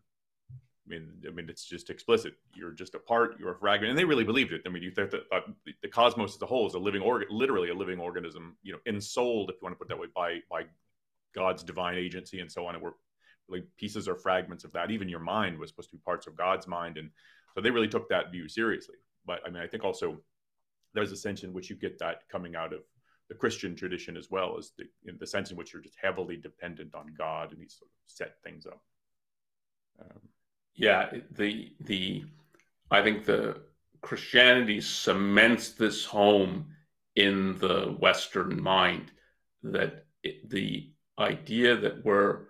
[0.52, 2.34] I mean, I mean, it's just explicit.
[2.54, 3.40] You're just a part.
[3.40, 4.62] You're a fragment, and they really believed it.
[4.66, 5.42] I mean, you think that uh,
[5.82, 8.58] the cosmos as a whole is a living organ, literally a living organism.
[8.64, 10.64] You know, ensouled, if you want to put that way, by by
[11.36, 12.74] God's divine agency and so on.
[12.76, 12.94] And we're
[13.48, 14.90] really pieces or fragments of that.
[14.90, 17.12] Even your mind was supposed to be parts of God's mind, and
[17.54, 18.96] so they really took that view seriously.
[19.26, 20.20] But I mean, I think also
[20.94, 22.82] there's a sense in which you get that coming out of
[23.30, 24.86] the Christian tradition as well as the,
[25.20, 28.42] the sense in which you're just heavily dependent on God and He sort of set
[28.44, 28.82] things up.
[30.02, 30.20] Um,
[30.76, 32.24] yeah, the the
[32.90, 33.62] I think the
[34.02, 36.68] Christianity cements this home
[37.16, 39.12] in the Western mind
[39.64, 42.48] that it, the idea that we're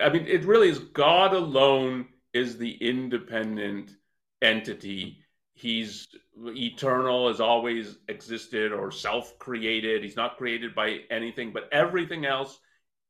[0.00, 3.96] I mean, it really is God alone is the independent
[4.42, 5.18] entity
[5.58, 10.02] he's eternal has always existed or self-created.
[10.02, 12.58] He's not created by anything but everything else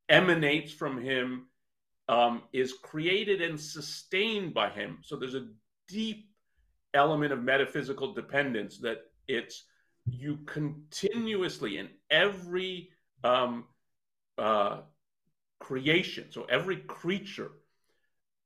[0.08, 1.46] emanates from him
[2.08, 4.98] um, is created and sustained by him.
[5.02, 5.48] So there's a
[5.88, 6.30] deep
[6.94, 9.64] element of metaphysical dependence that it's
[10.10, 12.90] you continuously in every
[13.24, 13.64] um,
[14.38, 14.78] uh,
[15.60, 17.50] creation so every creature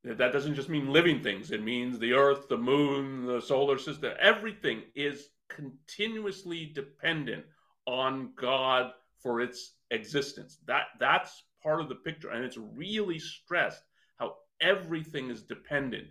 [0.05, 4.12] that doesn't just mean living things, it means the earth, the moon, the solar system.
[4.19, 7.45] Everything is continuously dependent
[7.87, 10.59] on God for its existence.
[10.67, 13.83] That that's part of the picture and it's really stressed
[14.17, 16.09] how everything is dependent.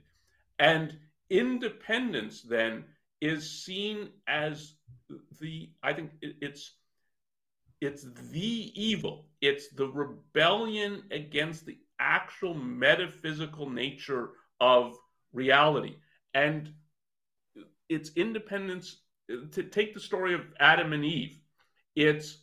[0.60, 0.97] And
[1.30, 2.85] independence then
[3.19, 4.75] is seen as
[5.39, 6.71] the I think it's
[7.81, 9.25] it's the evil.
[9.42, 14.97] It's the rebellion against the actual metaphysical nature of
[15.31, 15.95] reality.
[16.33, 16.73] And
[17.89, 18.97] its independence
[19.52, 21.37] to take the story of adam and eve
[21.95, 22.37] it's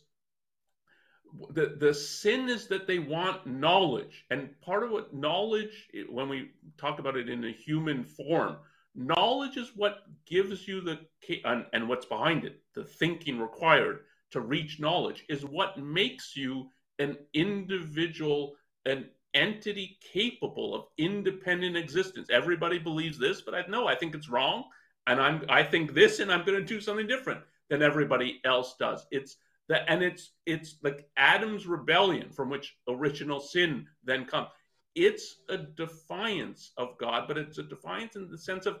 [1.51, 4.25] the the sin is that they want knowledge.
[4.31, 8.57] And part of what knowledge when we talk about it in a human form
[8.95, 10.99] knowledge is what gives you the
[11.45, 13.99] and, and what's behind it the thinking required
[14.31, 18.55] to reach knowledge is what makes you an individual
[18.85, 22.29] an entity capable of independent existence.
[22.31, 24.65] Everybody believes this, but I know I think it's wrong.
[25.07, 28.75] and I'm I think this, and I'm going to do something different than everybody else
[28.79, 29.05] does.
[29.11, 34.47] It's that, and it's it's like Adam's rebellion from which original sin then comes.
[34.95, 38.79] It's a defiance of God, but it's a defiance in the sense of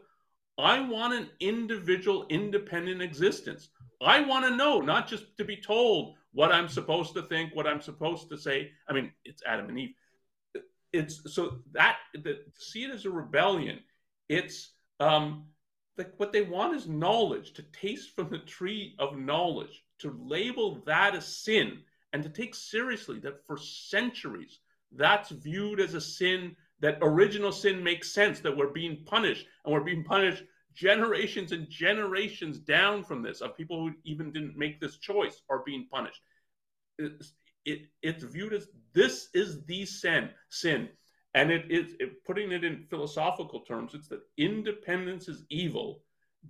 [0.57, 3.69] I want an individual, independent existence.
[4.01, 7.67] I want to know, not just to be told what I'm supposed to think, what
[7.67, 8.71] I'm supposed to say.
[8.87, 9.93] I mean, it's Adam and Eve.
[10.91, 13.79] It's so that, that see it as a rebellion.
[14.27, 15.45] It's um,
[15.97, 20.81] like what they want is knowledge, to taste from the tree of knowledge, to label
[20.85, 21.79] that as sin,
[22.13, 24.59] and to take seriously that for centuries
[24.91, 26.55] that's viewed as a sin.
[26.81, 28.39] That original sin makes sense.
[28.39, 33.57] That we're being punished, and we're being punished generations and generations down from this of
[33.57, 36.21] people who even didn't make this choice are being punished.
[37.65, 40.89] It, it's viewed as this is the sin, sin.
[41.35, 41.93] And it is
[42.25, 46.01] putting it in philosophical terms, it's that independence is evil,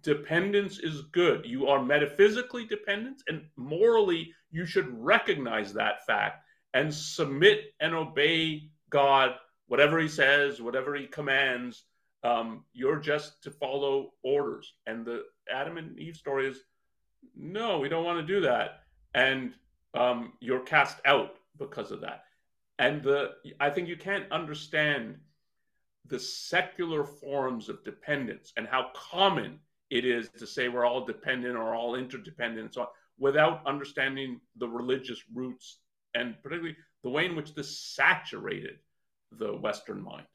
[0.01, 1.45] dependence is good.
[1.45, 6.43] You are metaphysically dependent, and morally, you should recognize that fact
[6.73, 9.35] and submit and obey God,
[9.67, 11.83] whatever He says, whatever He commands,
[12.23, 14.73] um, you're just to follow orders.
[14.85, 16.59] And the Adam and Eve story is
[17.35, 18.83] no, we don't want to do that.
[19.13, 19.53] And
[19.93, 22.23] um, you're cast out because of that.
[22.77, 25.17] And the I think you can't understand
[26.05, 29.59] the secular forms of dependence and how common
[29.89, 32.87] it is to say we're all dependent or all interdependent and so on
[33.17, 35.79] without understanding the religious roots
[36.15, 38.79] and particularly the way in which this saturated
[39.37, 40.25] the Western mind.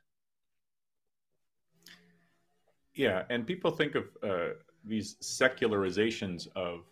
[2.94, 6.84] Yeah, and people think of uh, these secularizations of.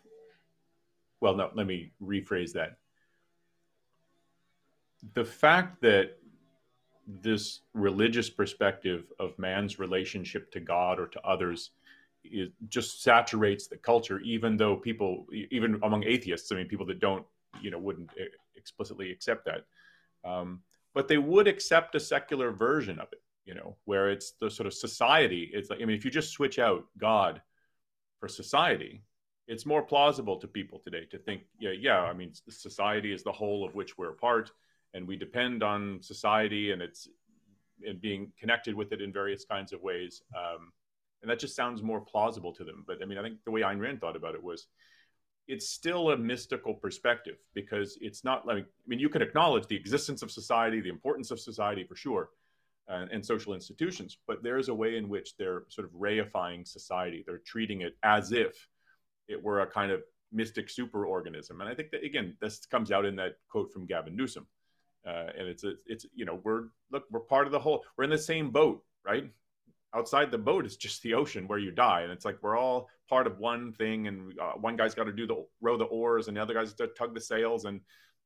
[1.23, 2.77] Well, no, let me rephrase that.
[5.15, 6.19] The fact that
[7.07, 11.71] this religious perspective of man's relationship to God or to others
[12.25, 17.01] it just saturates the culture even though people even among atheists i mean people that
[17.01, 17.27] don't
[17.61, 18.09] you know wouldn't
[18.55, 19.65] explicitly accept that
[20.25, 20.61] um,
[20.95, 24.67] but they would accept a secular version of it you know, where it's the sort
[24.67, 25.51] of society.
[25.53, 27.41] It's like, I mean, if you just switch out God
[28.21, 29.03] for society,
[29.53, 33.33] it's more plausible to people today to think, yeah, yeah, I mean, society is the
[33.33, 34.51] whole of which we're a part,
[34.95, 37.07] and we depend on society and it's
[37.87, 40.23] and being connected with it in various kinds of ways.
[40.35, 40.73] Um,
[41.21, 42.85] and that just sounds more plausible to them.
[42.87, 44.69] But I mean, I think the way Ayn Rand thought about it was
[45.49, 49.77] it's still a mystical perspective because it's not like, I mean, you can acknowledge the
[49.77, 52.31] existence of society, the importance of society for sure
[52.89, 56.67] and, and, social institutions, but there is a way in which they're sort of reifying
[56.67, 57.25] society.
[57.27, 58.69] They're treating it as if
[59.29, 60.03] it were a kind of
[60.33, 61.61] mystic superorganism.
[61.61, 64.47] And I think that again, this comes out in that quote from Gavin Newsom.
[65.07, 68.05] Uh, and it's a, it's you know we're look we're part of the whole we're
[68.05, 69.31] in the same boat right?
[69.95, 72.03] Outside the boat is just the ocean where you die.
[72.03, 75.13] And it's like we're all part of one thing and uh, one guy's got to
[75.13, 77.81] do the row the oars and the other guy's to tug the sails and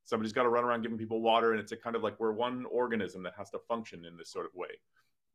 [0.05, 1.53] somebody's got to run around giving people water.
[1.53, 4.31] And it's a kind of like we're one organism that has to function in this
[4.31, 4.69] sort of way.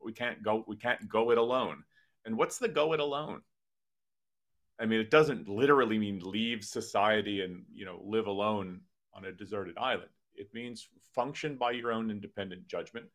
[0.04, 1.84] We can't go we can't go it alone.
[2.26, 3.42] And what's the go it alone
[4.82, 8.82] i mean it doesn't literally mean leave society and you know live alone
[9.14, 13.06] on a deserted island it means function by your own independent judgment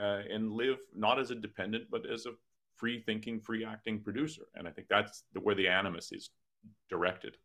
[0.00, 2.30] uh, and live not as a dependent but as a
[2.76, 6.30] free thinking free acting producer and i think that's the, where the animus is
[6.88, 7.36] directed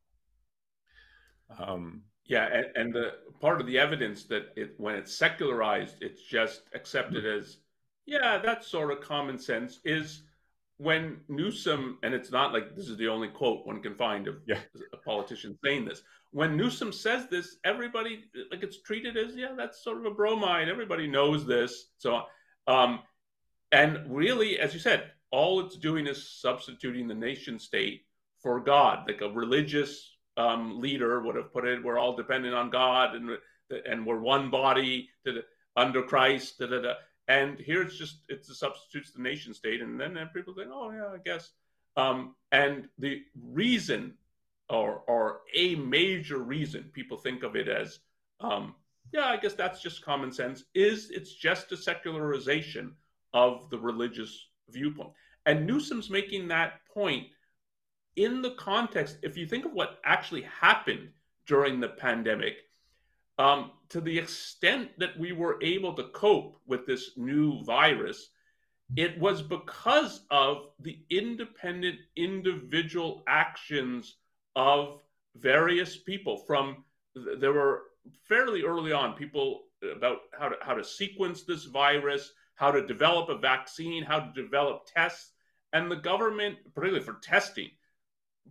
[1.60, 6.22] um, yeah, and, and, the part of the evidence that it when it's secularized, it's
[6.22, 7.58] just accepted as
[8.06, 9.80] yeah, that's sort of common sense.
[9.86, 10.24] Is
[10.78, 14.36] when Newsom, and it's not like this is the only quote one can find of
[14.48, 14.60] yeah.
[14.94, 16.02] a politician saying this.
[16.32, 20.70] When Newsom says this, everybody like it's treated as yeah, that's sort of a bromide.
[20.70, 21.90] Everybody knows this.
[21.98, 22.24] So,
[22.68, 23.00] um,
[23.72, 28.04] and really, as you said, all it's doing is substituting the nation state
[28.42, 32.70] for God, like a religious um, leader would have put it, we're all dependent on
[32.70, 33.38] God and
[33.86, 35.42] and we're one body to,
[35.76, 36.60] under Christ.
[36.60, 36.94] Da, da, da.
[37.28, 41.08] And here it's just it substitutes the nation state, and then, people think, oh yeah,
[41.14, 41.52] I guess.
[41.98, 44.14] Um, and the reason,
[44.70, 48.00] or or a major reason, people think of it as,
[48.40, 48.76] um,
[49.14, 50.64] yeah, I guess that's just common sense.
[50.74, 52.94] Is it's just a secularization
[53.34, 55.12] of the religious viewpoint,
[55.46, 57.28] and Newsom's making that point
[58.18, 61.10] in the context, if you think of what actually happened
[61.46, 62.67] during the pandemic,
[63.38, 68.30] um, to the extent that we were able to cope with this new virus,
[68.96, 74.16] it was because of the independent individual actions
[74.56, 75.00] of
[75.36, 76.84] various people from
[77.40, 77.84] there were
[78.28, 79.64] fairly early on people
[79.96, 84.42] about how to how to sequence this virus how to develop a vaccine how to
[84.42, 85.34] develop tests
[85.74, 87.70] And the government, particularly for testing,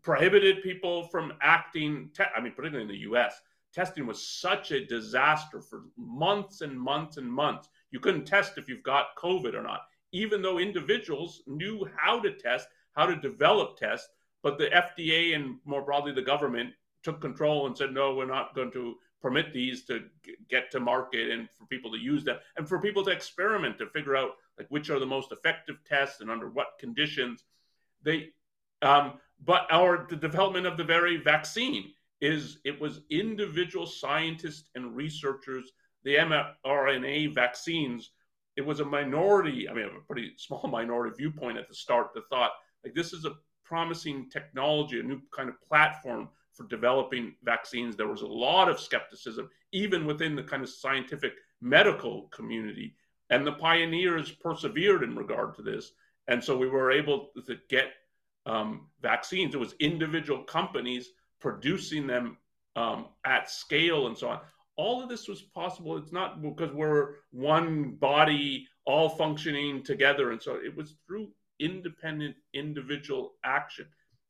[0.02, 2.10] prohibited people from acting.
[2.14, 3.40] Te- I mean, particularly in the U.S.,
[3.76, 7.68] testing was such a disaster for months and months and months.
[7.90, 12.32] You couldn't test if you've got COVID or not, even though individuals knew how to
[12.32, 14.08] test, how to develop tests.
[14.42, 16.70] But the FDA and more broadly the government
[17.02, 20.04] took control and said, no, we're not going to permit these to
[20.48, 23.86] get to market and for people to use them and for people to experiment to
[23.88, 27.44] figure out like which are the most effective tests and under what conditions
[28.02, 28.28] they
[28.82, 29.14] um,
[29.44, 31.92] but our the development of the very vaccine
[32.26, 35.72] is it was individual scientists and researchers
[36.04, 38.10] the mRNA vaccines.
[38.56, 42.28] It was a minority i mean a pretty small minority viewpoint at the start that
[42.28, 42.52] thought
[42.84, 47.96] like this is a promising technology a new kind of platform for developing vaccines.
[47.96, 52.94] There was a lot of skepticism even within the kind of scientific medical community.
[53.30, 55.92] And the pioneers persevered in regard to this.
[56.28, 57.92] And so we were able to get
[58.46, 59.54] um, vaccines.
[59.54, 61.10] It was individual companies
[61.40, 62.36] producing them
[62.76, 64.40] um, at scale and so on.
[64.76, 65.96] All of this was possible.
[65.96, 70.32] It's not because we're one body all functioning together.
[70.32, 71.28] And so it was through
[71.58, 73.86] independent individual action.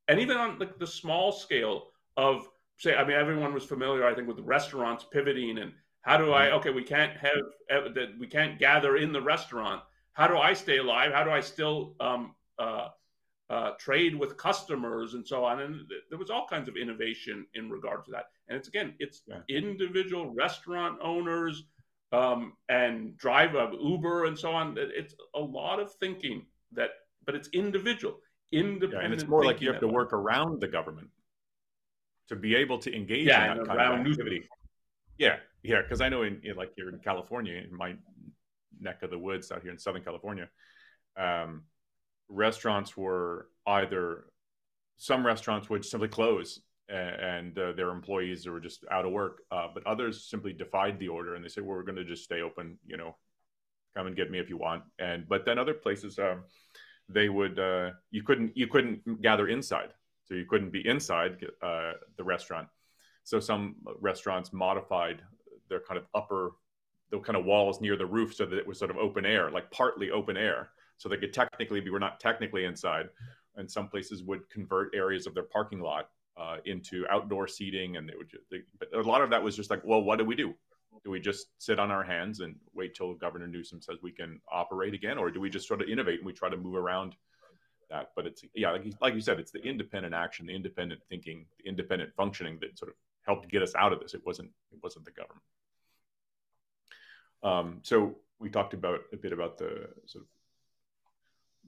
[0.09, 2.49] And even on like the small scale of
[2.79, 6.47] say, I mean, everyone was familiar, I think, with restaurants pivoting and how do I,
[6.47, 6.59] mm-hmm.
[6.59, 9.83] okay, we can't have that, we can't gather in the restaurant.
[10.13, 11.13] How do I stay alive?
[11.13, 12.89] How do I still um, uh,
[13.49, 15.61] uh, trade with customers and so on.
[15.61, 18.27] And th- there was all kinds of innovation in regard to that.
[18.49, 19.39] And it's again, it's yeah.
[19.49, 21.65] individual restaurant owners
[22.13, 24.77] um, and drive a Uber and so on.
[24.79, 26.91] It's a lot of thinking that,
[27.25, 28.19] but it's individual,
[28.53, 28.93] independent.
[28.93, 31.09] Yeah, and it's more like you have to work around the government
[32.29, 34.49] to be able to engage yeah, in that kind of activity.
[35.19, 37.95] Yeah, yeah, because I know in, in, like here in California, in my
[38.81, 40.49] neck of the woods out here in Southern California,
[41.17, 41.63] um,
[42.29, 44.27] restaurants were either
[44.97, 49.67] some restaurants would simply close and, uh, their employees were just out of work, uh,
[49.73, 52.43] but others simply defied the order and they said, well, "We're going to just stay
[52.43, 52.79] open.
[52.87, 53.17] You know,
[53.97, 56.45] come and get me if you want." And but then other places, um,
[57.09, 61.93] they would uh, you couldn't you couldn't gather inside, so you couldn't be inside uh,
[62.17, 62.69] the restaurant.
[63.25, 65.23] So some restaurants modified
[65.69, 66.53] their kind of upper
[67.11, 69.51] the kind of walls near the roof so that it was sort of open air,
[69.51, 73.09] like partly open air so they could technically be, we're not technically inside.
[73.57, 77.97] And some places would convert areas of their parking lot uh, into outdoor seating.
[77.97, 80.25] And they would, they, but a lot of that was just like, well, what do
[80.25, 80.55] we do?
[81.05, 84.41] Do we just sit on our hands and wait till Governor Newsom says we can
[84.51, 85.19] operate again?
[85.19, 87.15] Or do we just sort of innovate and we try to move around
[87.91, 88.11] that?
[88.17, 91.69] But it's, yeah, like, like you said, it's the independent action, the independent thinking, the
[91.69, 94.15] independent functioning that sort of helped get us out of this.
[94.15, 95.43] It wasn't, it wasn't the government.
[97.43, 100.29] Um, so we talked about a bit about the sort of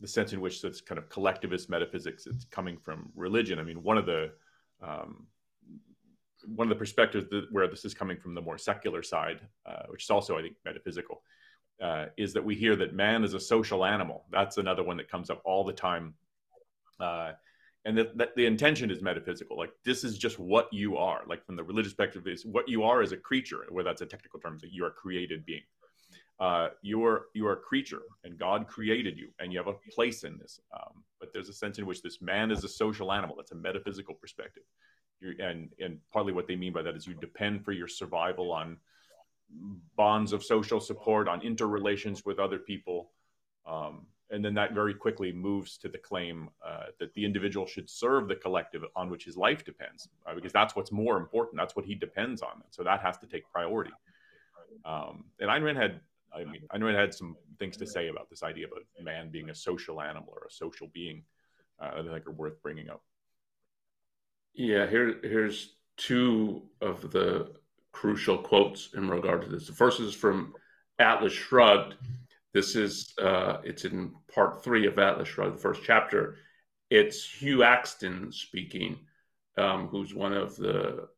[0.00, 3.58] the sense in which this kind of collectivist metaphysics is coming from religion.
[3.58, 4.30] I mean, one of the
[4.82, 5.26] um,
[6.46, 9.82] one of the perspectives that, where this is coming from the more secular side, uh,
[9.88, 11.22] which is also, I think, metaphysical,
[11.82, 14.24] uh, is that we hear that man is a social animal.
[14.30, 16.14] That's another one that comes up all the time.
[17.00, 17.32] Uh,
[17.84, 19.56] and that, that, the intention is metaphysical.
[19.56, 21.22] Like this is just what you are.
[21.26, 24.06] Like from the religious perspective, is what you are as a creature, where that's a
[24.06, 25.62] technical term, that you are a created being
[26.40, 30.38] uh, you're you're a creature and God created you and you have a place in
[30.38, 30.60] this.
[30.72, 33.34] Um, but there's a sense in which this man is a social animal.
[33.36, 34.62] That's a metaphysical perspective.
[35.20, 38.52] You're, and and partly what they mean by that is you depend for your survival
[38.52, 38.76] on
[39.96, 43.10] bonds of social support, on interrelations with other people.
[43.66, 47.88] Um, and then that very quickly moves to the claim uh, that the individual should
[47.88, 51.56] serve the collective on which his life depends, uh, because that's what's more important.
[51.56, 52.62] That's what he depends on.
[52.70, 53.90] So that has to take priority.
[54.84, 56.00] Um, and Ayn Rand had
[56.34, 59.30] I mean, I know it had some things to say about this idea about man
[59.30, 61.22] being a social animal or a social being
[61.80, 63.02] uh, that I think are worth bringing up.
[64.54, 67.54] Yeah, here here's two of the
[67.92, 69.66] crucial quotes in regard to this.
[69.66, 70.54] The first is from
[70.98, 71.94] Atlas Shrugged.
[72.52, 76.36] This is uh, it's in part three of Atlas Shrugged, the first chapter.
[76.90, 78.98] It's Hugh Akston speaking,
[79.56, 81.08] um, who's one of the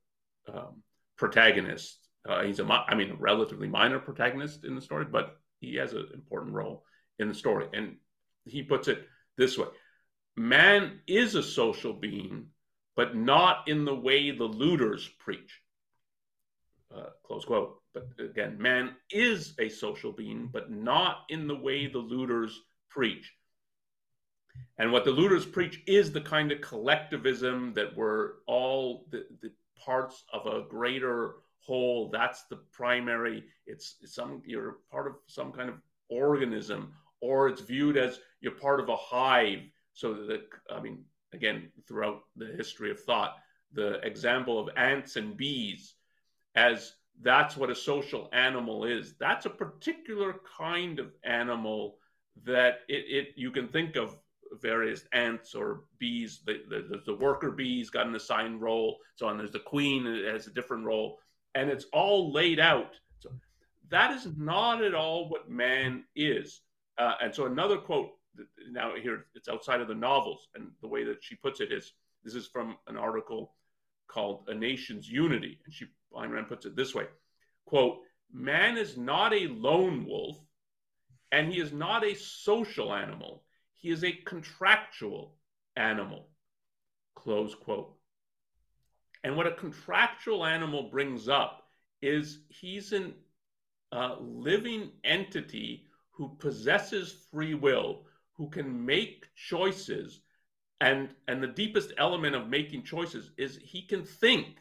[0.52, 0.82] um,
[1.16, 5.76] protagonists uh, he's a, I mean, a relatively minor protagonist in the story, but he
[5.76, 6.84] has an important role
[7.18, 7.66] in the story.
[7.72, 7.96] And
[8.44, 9.06] he puts it
[9.36, 9.68] this way
[10.36, 12.46] Man is a social being,
[12.96, 15.60] but not in the way the looters preach.
[16.94, 17.80] Uh, close quote.
[17.92, 23.32] But again, man is a social being, but not in the way the looters preach.
[24.78, 29.52] And what the looters preach is the kind of collectivism that we're all the, the
[29.84, 35.52] parts of a greater whole that's the primary it's, it's some you're part of some
[35.52, 35.76] kind of
[36.08, 39.61] organism or it's viewed as you're part of a hive
[39.92, 40.42] So that
[40.74, 43.36] I mean, again, throughout the history of thought,
[43.72, 45.94] the example of ants and bees
[46.54, 49.14] as that's what a social animal is.
[49.18, 51.98] That's a particular kind of animal
[52.44, 54.16] that it, it you can think of
[54.61, 56.40] various ants or bees.
[56.46, 59.36] The, the, the worker bees got an assigned role, so on.
[59.36, 61.18] There's the queen that has a different role,
[61.55, 62.92] and it's all laid out.
[63.18, 63.30] So
[63.90, 66.61] that is not at all what man is.
[66.98, 68.11] Uh, and so another quote
[68.70, 71.92] now here it's outside of the novels, and the way that she puts it is
[72.22, 73.55] this is from an article
[74.09, 77.07] called "A Nation's Unity," and she Ayn Rand puts it this way:
[77.64, 78.01] "Quote:
[78.32, 80.38] Man is not a lone wolf,
[81.32, 83.44] and he is not a social animal."
[83.74, 85.38] He is a contractual
[85.74, 86.28] animal.
[87.14, 87.96] Close quote.
[89.22, 91.68] And what a contractual animal brings up
[92.00, 93.12] is he's a
[93.92, 100.20] uh, living entity who possesses free will, who can make choices.
[100.80, 104.58] And, and the deepest element of making choices is he can think.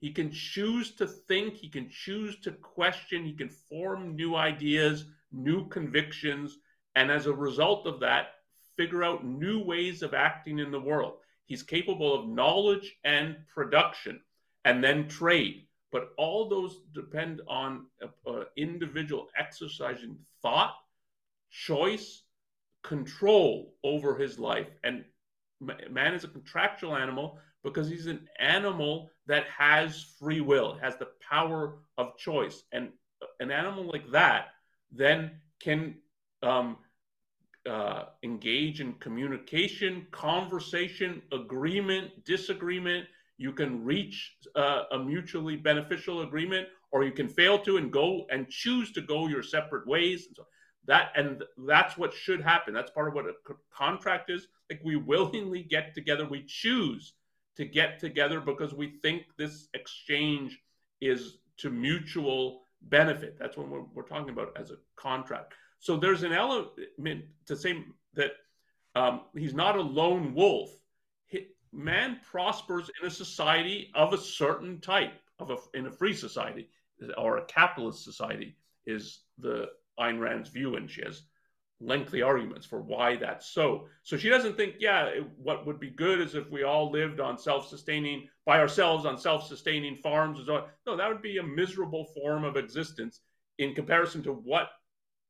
[0.00, 5.04] He can choose to think, he can choose to question, he can form new ideas,
[5.30, 6.58] new convictions.
[6.96, 8.28] And as a result of that,
[8.76, 11.18] figure out new ways of acting in the world.
[11.50, 14.20] He's capable of knowledge and production
[14.64, 15.66] and then trade.
[15.90, 17.86] But all those depend on
[18.24, 20.76] an individual exercising thought,
[21.50, 22.22] choice,
[22.84, 24.68] control over his life.
[24.84, 25.04] And
[25.90, 31.08] man is a contractual animal because he's an animal that has free will, has the
[31.28, 32.62] power of choice.
[32.70, 32.90] And
[33.40, 34.50] an animal like that
[34.92, 35.96] then can
[36.44, 36.76] um,
[37.68, 43.06] uh, engage in communication, conversation, agreement, disagreement.
[43.38, 48.26] You can reach uh, a mutually beneficial agreement, or you can fail to and go
[48.30, 50.26] and choose to go your separate ways.
[50.26, 50.46] And so
[50.86, 52.72] that and that's what should happen.
[52.74, 53.34] That's part of what a
[53.72, 54.48] contract is.
[54.70, 57.14] Like we willingly get together, we choose
[57.56, 60.58] to get together because we think this exchange
[61.00, 63.36] is to mutual benefit.
[63.38, 65.54] That's what we're, we're talking about as a contract.
[65.80, 68.32] So there's an element to say that
[68.94, 70.70] um, he's not a lone wolf.
[71.26, 76.14] He, man prospers in a society of a certain type, of a, in a free
[76.14, 76.68] society
[77.16, 78.56] or a capitalist society,
[78.86, 79.68] is the
[79.98, 81.22] Ayn Rand's view, and she has
[81.80, 83.86] lengthy arguments for why that's so.
[84.02, 87.20] So she doesn't think, yeah, it, what would be good is if we all lived
[87.20, 90.38] on self-sustaining by ourselves on self-sustaining farms.
[90.38, 90.64] And so on.
[90.86, 93.20] No, that would be a miserable form of existence
[93.58, 94.68] in comparison to what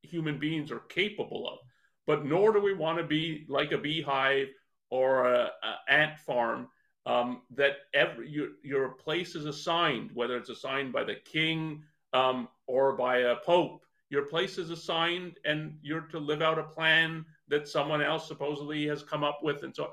[0.03, 1.59] human beings are capable of.
[2.07, 4.49] But nor do we want to be like a beehive
[4.91, 6.69] or a, a ant farm
[7.07, 11.83] um, that every your, your place is assigned, whether it's assigned by the king
[12.13, 13.83] um, or by a pope.
[14.11, 18.87] Your place is assigned, and you're to live out a plan that someone else supposedly
[18.89, 19.93] has come up with, and so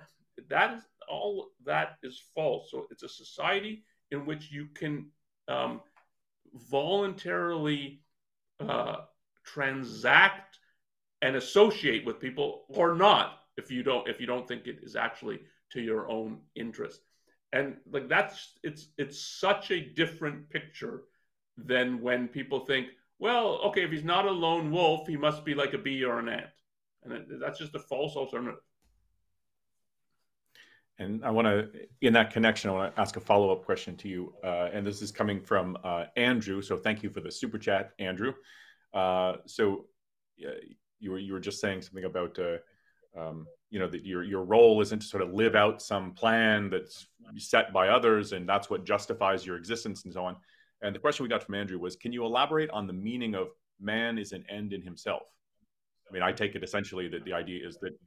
[0.50, 2.72] that is all that is false.
[2.72, 5.08] So it's a society in which you can
[5.48, 5.82] um,
[6.70, 8.02] voluntarily
[8.60, 8.98] uh,
[9.48, 10.60] transact
[11.22, 14.96] and associate with people or not if you don't if you don't think it is
[14.96, 15.40] actually
[15.72, 17.02] to your own interest
[17.54, 21.04] and like that's it's it's such a different picture
[21.58, 22.88] than when people think
[23.20, 26.20] well okay if he's not a lone wolf he must be like a bee or
[26.20, 26.46] an ant
[27.04, 28.60] and that's just a false alternative
[31.00, 31.70] and I want to,
[32.02, 34.34] in that connection, I want to ask a follow up question to you.
[34.44, 36.62] Uh, and this is coming from uh, Andrew.
[36.62, 38.34] So thank you for the super chat, Andrew.
[38.94, 39.86] Uh, so
[41.00, 42.58] you were you were just saying something about uh,
[43.20, 46.70] um, you know that your your role isn't to sort of live out some plan
[46.70, 47.08] that's
[47.38, 50.36] set by others, and that's what justifies your existence and so on.
[50.82, 53.48] And the question we got from Andrew was, can you elaborate on the meaning of
[53.82, 55.24] man is an end in himself?
[56.08, 57.98] I mean, I take it essentially that the idea is that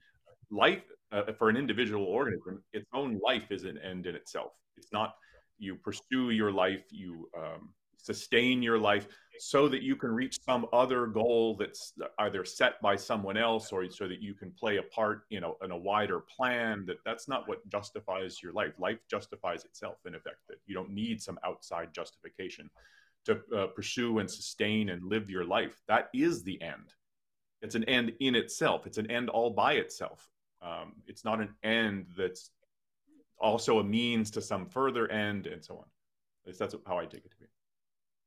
[0.51, 4.53] life uh, for an individual organism, its own life is an end in itself.
[4.77, 5.15] It's not
[5.59, 7.71] you pursue your life, you um,
[8.05, 9.07] sustain your life
[9.39, 13.89] so that you can reach some other goal that's either set by someone else or
[13.91, 17.27] so that you can play a part you know in a wider plan that that's
[17.27, 18.73] not what justifies your life.
[18.79, 22.69] Life justifies itself in effect that you don't need some outside justification
[23.25, 25.81] to uh, pursue and sustain and live your life.
[25.89, 26.93] That is the end.
[27.63, 28.87] It's an end in itself.
[28.87, 30.29] It's an end all by itself.
[30.63, 32.51] Um, it's not an end that's
[33.39, 35.85] also a means to some further end and so on.
[36.45, 37.33] At least that's how i take it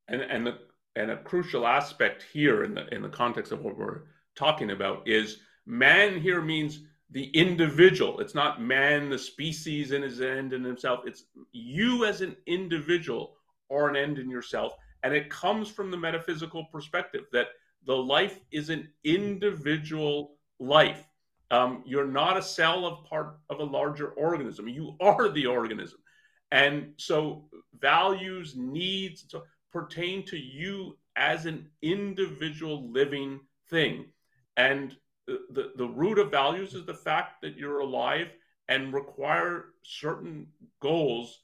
[0.07, 0.57] and and the
[0.95, 4.01] and a crucial aspect here in the in the context of what we're
[4.35, 6.81] talking about is man here means
[7.11, 8.19] the individual.
[8.19, 11.01] It's not man, the species in his end in himself.
[11.05, 13.35] It's you as an individual
[13.69, 14.73] or an end in yourself.
[15.03, 17.47] And it comes from the metaphysical perspective that
[17.85, 21.07] the life is an individual life.
[21.51, 24.67] Um, you're not a cell of part of a larger organism.
[24.67, 25.99] You are the organism.
[26.51, 27.45] And so
[27.79, 29.43] values, needs so
[29.73, 34.05] pertain to you as an individual living thing.
[34.55, 34.95] And
[35.27, 38.27] the, the, root of values is the fact that you're alive
[38.69, 40.47] and require certain
[40.79, 41.39] goals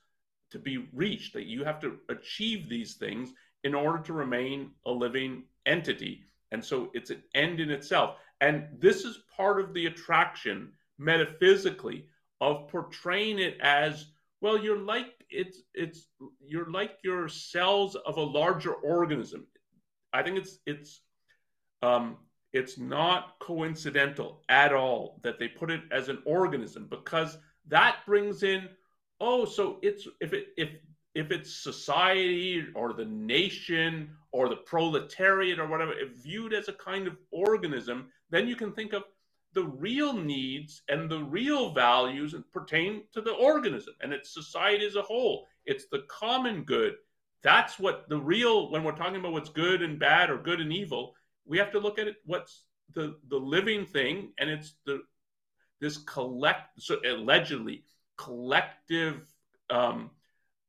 [0.51, 3.31] to be reached, that you have to achieve these things
[3.63, 6.23] in order to remain a living entity.
[6.51, 8.15] And so it's an end in itself.
[8.41, 12.05] And this is part of the attraction metaphysically
[12.41, 14.07] of portraying it as
[14.41, 16.07] well you're like it's it's
[16.39, 19.45] you're like your cells of a larger organism.
[20.13, 21.01] I think it's it's
[21.81, 22.17] um
[22.53, 27.37] it's not coincidental at all that they put it as an organism because
[27.67, 28.67] that brings in
[29.21, 30.69] oh so it's if it if
[31.15, 36.73] if it's society or the nation or the proletariat or whatever if viewed as a
[36.73, 39.03] kind of organism then you can think of
[39.53, 44.95] the real needs and the real values pertain to the organism and it's society as
[44.95, 45.47] a whole.
[45.65, 46.95] It's the common good.
[47.41, 50.71] That's what the real, when we're talking about what's good and bad or good and
[50.71, 55.01] evil, we have to look at it what's the, the living thing and it's the
[55.79, 57.83] this collect so allegedly
[58.17, 59.33] collective
[59.69, 60.11] um,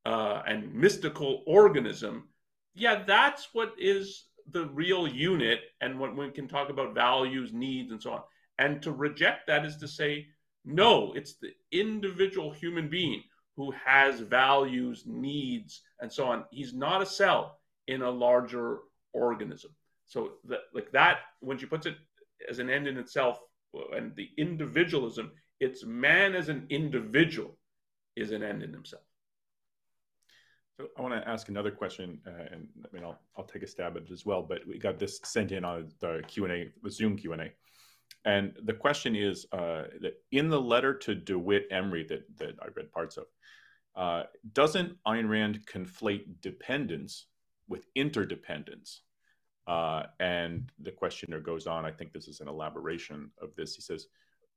[0.07, 2.29] uh, and mystical organism.
[2.75, 7.91] Yeah, that's what is the real unit and when we can talk about values, needs,
[7.91, 8.23] and so on.
[8.61, 10.27] And to reject that is to say,
[10.65, 13.23] no, it's the individual human being
[13.57, 16.45] who has values, needs, and so on.
[16.51, 17.59] He's not a cell
[17.89, 18.81] in a larger
[19.15, 19.71] organism.
[20.05, 21.97] So that like that, when she puts it
[22.49, 23.41] as an end in itself
[23.97, 27.57] and the individualism, it's man as an individual
[28.15, 29.03] is an end in himself.
[30.77, 33.67] So I want to ask another question, uh, and I mean I'll, I'll take a
[33.67, 34.43] stab at it as well.
[34.43, 37.43] But we got this sent in on the Q and A, the Zoom Q and
[37.43, 37.51] A.
[38.25, 42.67] And the question is uh, that in the letter to DeWitt Emery that, that I
[42.77, 43.27] read parts of,
[43.97, 47.27] uh, doesn't Ayn Rand conflate dependence
[47.69, 49.03] with interdependence?
[49.67, 53.75] Uh, and the questioner goes on, I think this is an elaboration of this.
[53.75, 54.07] He says,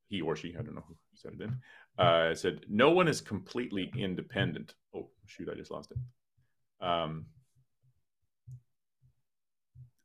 [0.08, 1.56] he or she, I don't know who said it in,
[1.98, 4.74] uh, said, no one is completely independent.
[4.94, 6.84] Oh, shoot, I just lost it.
[6.84, 7.26] Um,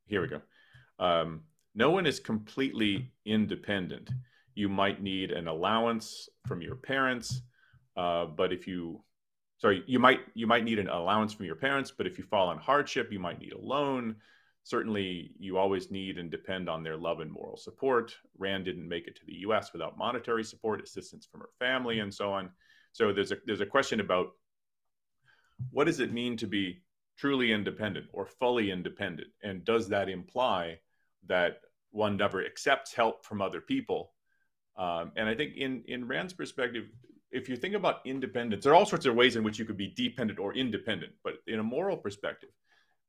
[0.05, 0.41] here we go.
[0.97, 1.41] Um,
[1.79, 4.09] no one is completely independent.
[4.53, 7.41] You might need an allowance from your parents,
[7.95, 9.01] uh, but if you,
[9.59, 12.51] sorry, you might you might need an allowance from your parents, but if you fall
[12.51, 14.17] in hardship, you might need a loan.
[14.63, 18.13] Certainly, you always need and depend on their love and moral support.
[18.37, 19.71] Rand didn't make it to the U.S.
[19.71, 22.49] without monetary support, assistance from her family, and so on.
[22.91, 24.31] So there's a there's a question about
[25.71, 26.81] what does it mean to be
[27.17, 30.79] truly independent or fully independent, and does that imply
[31.27, 31.61] that
[31.91, 34.11] one never accepts help from other people.
[34.77, 36.85] Um, and I think in in Rand's perspective,
[37.31, 39.77] if you think about independence, there are all sorts of ways in which you could
[39.77, 41.13] be dependent or independent.
[41.23, 42.49] But in a moral perspective,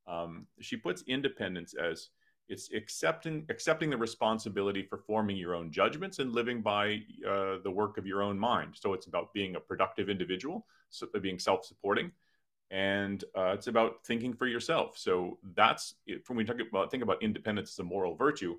[0.07, 2.09] um, she puts independence as
[2.49, 7.71] it's accepting accepting the responsibility for forming your own judgments and living by uh, the
[7.71, 8.73] work of your own mind.
[8.73, 12.11] So it's about being a productive individual, so being self-supporting,
[12.71, 14.97] and uh, it's about thinking for yourself.
[14.97, 15.95] So that's
[16.27, 18.55] when we talk about think about independence as a moral virtue.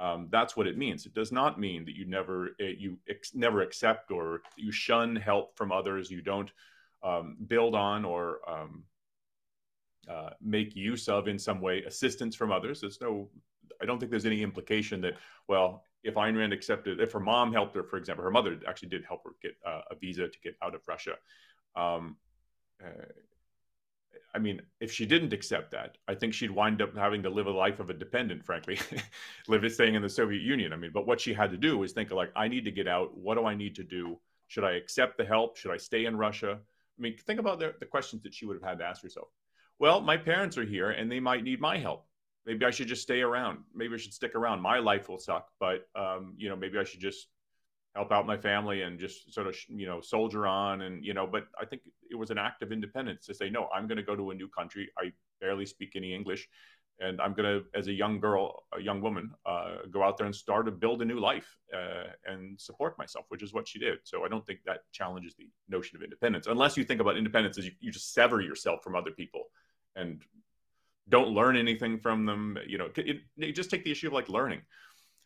[0.00, 1.06] Um, that's what it means.
[1.06, 5.14] It does not mean that you never uh, you ex- never accept or you shun
[5.14, 6.10] help from others.
[6.10, 6.50] You don't
[7.04, 8.82] um, build on or um,
[10.10, 12.80] uh, make use of in some way assistance from others.
[12.80, 13.28] There's no.
[13.80, 15.14] I don't think there's any implication that
[15.46, 18.88] well, if Ayn Rand accepted, if her mom helped her, for example, her mother actually
[18.88, 21.14] did help her get uh, a visa to get out of Russia.
[22.82, 22.88] Uh,
[24.34, 27.46] I mean, if she didn't accept that, I think she'd wind up having to live
[27.46, 28.78] a life of a dependent, frankly,
[29.48, 30.72] live staying in the Soviet Union.
[30.72, 32.88] I mean, but what she had to do was think like, I need to get
[32.88, 33.16] out.
[33.16, 34.18] What do I need to do?
[34.48, 35.56] Should I accept the help?
[35.56, 36.58] Should I stay in Russia?
[36.58, 39.28] I mean, think about the, the questions that she would have had to ask herself.
[39.78, 42.06] Well, my parents are here and they might need my help.
[42.46, 43.58] Maybe I should just stay around.
[43.74, 44.60] Maybe I should stick around.
[44.60, 47.28] My life will suck, but um, you know, maybe I should just
[47.94, 51.26] help out my family and just sort of you know soldier on and you know
[51.26, 54.02] but i think it was an act of independence to say no i'm going to
[54.02, 54.90] go to a new country.
[54.98, 56.48] I barely speak any english
[57.00, 60.26] and i'm going to as a young girl a young woman uh, go out there
[60.26, 63.78] and start to build a new life uh, and support myself which is what she
[63.78, 63.98] did.
[64.04, 66.46] So i don't think that challenges the notion of independence.
[66.46, 69.44] Unless you think about independence as you, you just sever yourself from other people
[69.96, 70.22] and
[71.08, 74.28] don't learn anything from them you know it, it, just take the issue of like
[74.28, 74.62] learning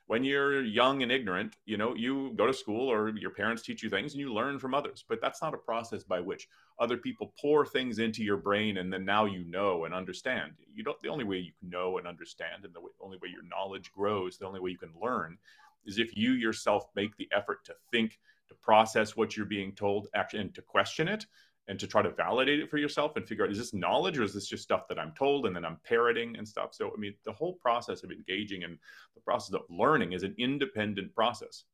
[0.06, 3.82] when you're young and ignorant, you know, you go to school or your parents teach
[3.82, 5.04] you things and you learn from others.
[5.08, 6.48] But that's not a process by which
[6.78, 10.52] other people pour things into your brain and then now you know and understand.
[10.72, 13.30] You don't the only way you can know and understand and the way, only way
[13.30, 15.38] your knowledge grows, the only way you can learn
[15.86, 20.08] is if you yourself make the effort to think, to process what you're being told,
[20.14, 21.26] actually, and to question it,
[21.68, 24.22] and to try to validate it for yourself and figure out is this knowledge or
[24.22, 26.74] is this just stuff that I'm told and then I'm parroting and stuff.
[26.74, 28.78] So I mean, the whole process of engaging and
[29.14, 31.64] the process of learning is an independent process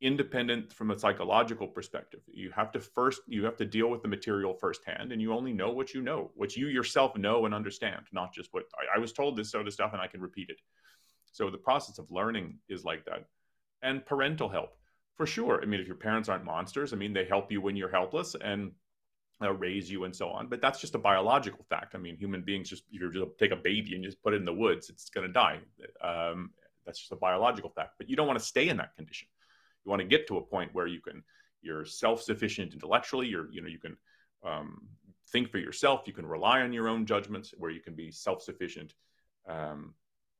[0.00, 2.20] independent from a psychological perspective.
[2.26, 5.52] You have to first you have to deal with the material firsthand, and you only
[5.52, 9.00] know what you know, what you yourself know and understand, not just what I, I
[9.00, 10.58] was told this sort of stuff and I can repeat it.
[11.32, 13.24] So the process of learning is like that,
[13.82, 14.76] and parental help
[15.16, 15.60] for sure.
[15.62, 18.34] I mean, if your parents aren't monsters, I mean they help you when you're helpless
[18.34, 18.72] and
[19.42, 20.48] uh, raise you and so on.
[20.48, 21.94] But that's just a biological fact.
[21.94, 24.44] I mean, human beings just you just take a baby and just put it in
[24.44, 25.60] the woods, it's going to die.
[26.00, 26.50] Um,
[26.86, 27.94] that's just a biological fact.
[27.98, 29.28] But you don't want to stay in that condition
[29.84, 31.22] you want to get to a point where you can
[31.62, 33.96] you're self-sufficient intellectually you're you know you can
[34.44, 34.82] um,
[35.30, 38.94] think for yourself you can rely on your own judgments where you can be self-sufficient
[39.48, 39.94] um,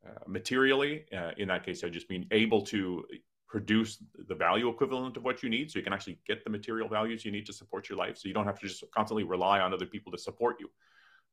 [0.07, 3.05] uh, materially uh, in that case i just mean able to
[3.55, 3.93] produce
[4.31, 7.25] the value equivalent of what you need so you can actually get the material values
[7.25, 9.73] you need to support your life so you don't have to just constantly rely on
[9.73, 10.69] other people to support you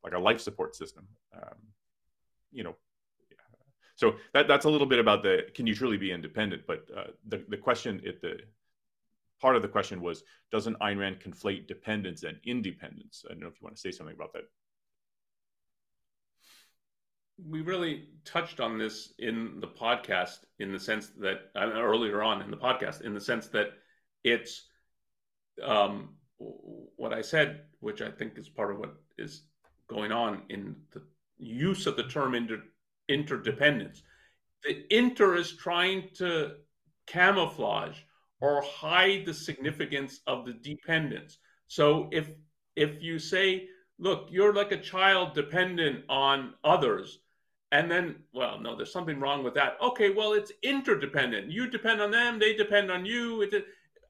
[0.04, 1.04] like a life support system
[1.36, 1.60] um,
[2.52, 2.76] you know
[4.02, 6.64] so that, that's a little bit about the can you truly be independent?
[6.66, 8.40] But uh, the, the question at the
[9.40, 13.24] part of the question was doesn't Ayn Rand conflate dependence and independence?
[13.30, 14.46] I don't know if you want to say something about that.
[17.50, 22.42] We really touched on this in the podcast in the sense that uh, earlier on
[22.42, 23.72] in the podcast, in the sense that
[24.24, 24.68] it's
[25.64, 29.44] um, what I said, which I think is part of what is
[29.88, 31.02] going on in the
[31.38, 32.64] use of the term inter-
[33.10, 34.04] interdependence.
[34.64, 36.56] The inter is trying to
[37.08, 37.98] camouflage
[38.39, 41.38] or hide the significance of the dependence.
[41.68, 42.28] So if
[42.76, 43.68] if you say,
[44.00, 47.20] look, you're like a child dependent on others,
[47.72, 49.78] and then, well, no, there's something wrong with that.
[49.82, 51.52] Okay, well, it's interdependent.
[51.52, 53.42] You depend on them, they depend on you.
[53.42, 53.66] It,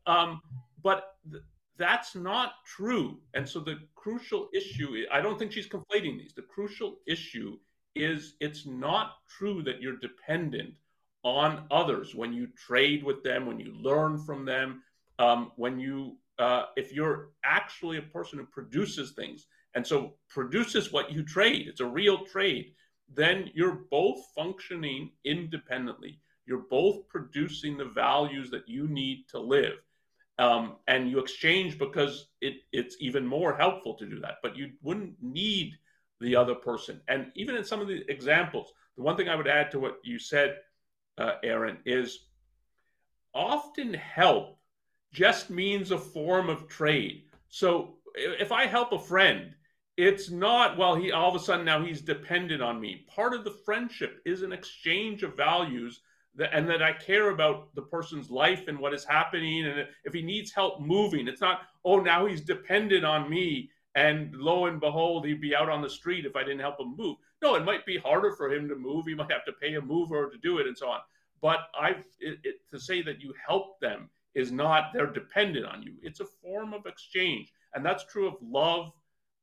[0.07, 0.41] um,
[0.83, 1.43] but th-
[1.77, 3.19] that's not true.
[3.33, 6.33] And so the crucial issue, I don't think she's conflating these.
[6.35, 7.57] The crucial issue
[7.95, 10.73] is it's not true that you're dependent
[11.23, 14.81] on others when you trade with them, when you learn from them,
[15.19, 19.45] um, when you uh, if you're actually a person who produces things
[19.75, 22.73] and so produces what you trade, it's a real trade,
[23.13, 26.19] then you're both functioning independently.
[26.45, 29.73] You're both producing the values that you need to live.
[30.39, 34.35] Um, and you exchange because it, it's even more helpful to do that.
[34.41, 35.77] But you wouldn't need
[36.19, 37.01] the other person.
[37.07, 39.99] And even in some of the examples, the one thing I would add to what
[40.03, 40.57] you said,
[41.17, 42.27] uh, Aaron, is
[43.33, 44.57] often help
[45.11, 47.23] just means a form of trade.
[47.49, 49.53] So if I help a friend,
[50.01, 53.05] it's not well he all of a sudden now he's dependent on me.
[53.07, 56.01] Part of the friendship is an exchange of values
[56.35, 60.11] that, and that I care about the person's life and what is happening and if
[60.11, 64.79] he needs help moving, it's not oh now he's dependent on me and lo and
[64.79, 67.17] behold, he'd be out on the street if I didn't help him move.
[67.43, 69.05] No, it might be harder for him to move.
[69.05, 71.01] He might have to pay a mover to do it and so on.
[71.41, 71.97] But I,
[72.69, 75.93] to say that you help them is not they're dependent on you.
[76.01, 78.93] It's a form of exchange, and that's true of love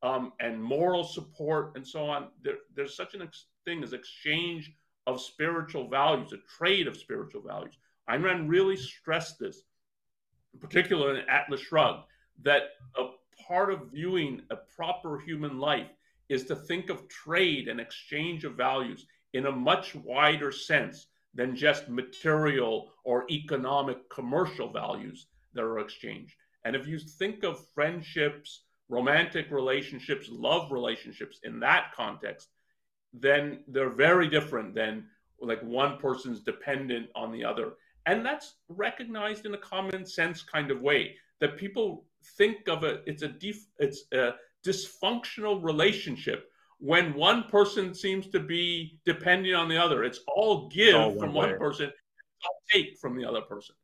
[0.03, 2.27] um, and moral support and so on.
[2.43, 4.73] There, there's such a ex- thing as exchange
[5.07, 7.77] of spiritual values, a trade of spiritual values.
[8.09, 9.63] Ayn Rand really stressed this,
[10.59, 12.05] particularly in Atlas Shrugged,
[12.43, 13.07] that a
[13.47, 15.89] part of viewing a proper human life
[16.29, 21.55] is to think of trade and exchange of values in a much wider sense than
[21.55, 26.35] just material or economic commercial values that are exchanged.
[26.65, 32.49] And if you think of friendships, romantic relationships, love relationships in that context,
[33.13, 35.05] then they're very different than
[35.39, 37.73] like one person's dependent on the other.
[38.05, 42.05] And that's recognized in a common sense kind of way that people
[42.37, 44.35] think of it it's a def, it's a
[44.65, 50.03] dysfunctional relationship when one person seems to be depending on the other.
[50.03, 51.91] It's all give all from one, one person
[52.45, 53.75] all take from the other person.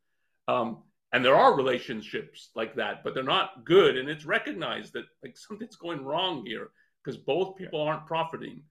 [0.48, 0.82] Um,
[1.12, 5.36] and there are relationships like that but they're not good and it's recognized that like
[5.36, 6.70] something's going wrong here
[7.02, 7.90] because both people yeah.
[7.90, 8.62] aren't profiting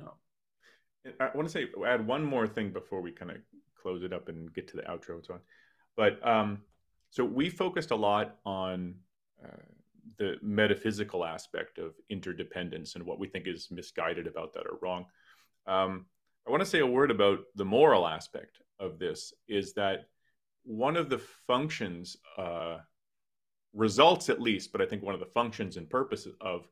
[0.00, 0.10] um,
[1.20, 3.38] i want to say add one more thing before we kind of
[3.80, 5.40] close it up and get to the outro and so on
[5.96, 6.58] but um,
[7.10, 8.94] so we focused a lot on
[9.42, 9.62] uh,
[10.18, 15.06] the metaphysical aspect of interdependence and what we think is misguided about that or wrong.
[15.66, 16.06] Um,
[16.46, 20.08] I want to say a word about the moral aspect of this is that
[20.66, 22.78] one of the functions, uh,
[23.72, 26.66] results at least, but I think one of the functions and purposes of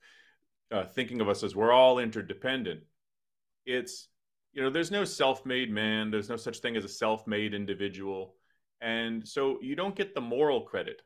[0.72, 2.80] uh, thinking of us as we're all interdependent,
[3.66, 4.08] it's
[4.52, 6.10] you know, there's no self-made man.
[6.10, 8.36] There's no such thing as a self-made individual,
[8.80, 11.02] and so you don't get the moral credit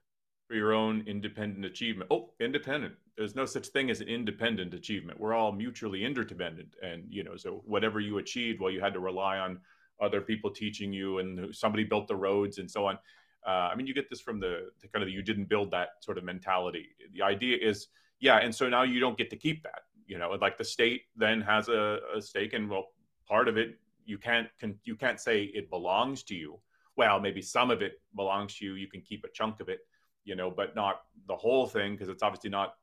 [0.46, 2.10] for your own independent achievement.
[2.10, 2.94] Oh, independent.
[3.16, 5.18] There's no such thing as an independent achievement.
[5.18, 9.00] We're all mutually interdependent, and you know, so whatever you achieved, well, you had to
[9.00, 9.60] rely on
[10.00, 12.98] other people teaching you, and somebody built the roads, and so on.
[13.46, 15.70] Uh, I mean, you get this from the, the kind of the, you didn't build
[15.70, 16.88] that sort of mentality.
[17.14, 17.88] The idea is,
[18.20, 19.82] yeah, and so now you don't get to keep that.
[20.06, 22.88] You know, like the state then has a, a stake, and well,
[23.26, 23.78] part of it
[24.08, 26.58] you can't can, you can't say it belongs to you.
[26.96, 28.74] Well, maybe some of it belongs to you.
[28.74, 29.80] You can keep a chunk of it,
[30.24, 32.74] you know, but not the whole thing because it's obviously not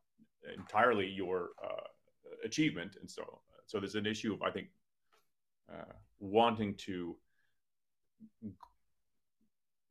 [0.56, 1.88] entirely your uh,
[2.46, 2.96] achievement.
[3.02, 4.68] And so, so there's an issue of I think
[5.70, 7.16] uh, wanting to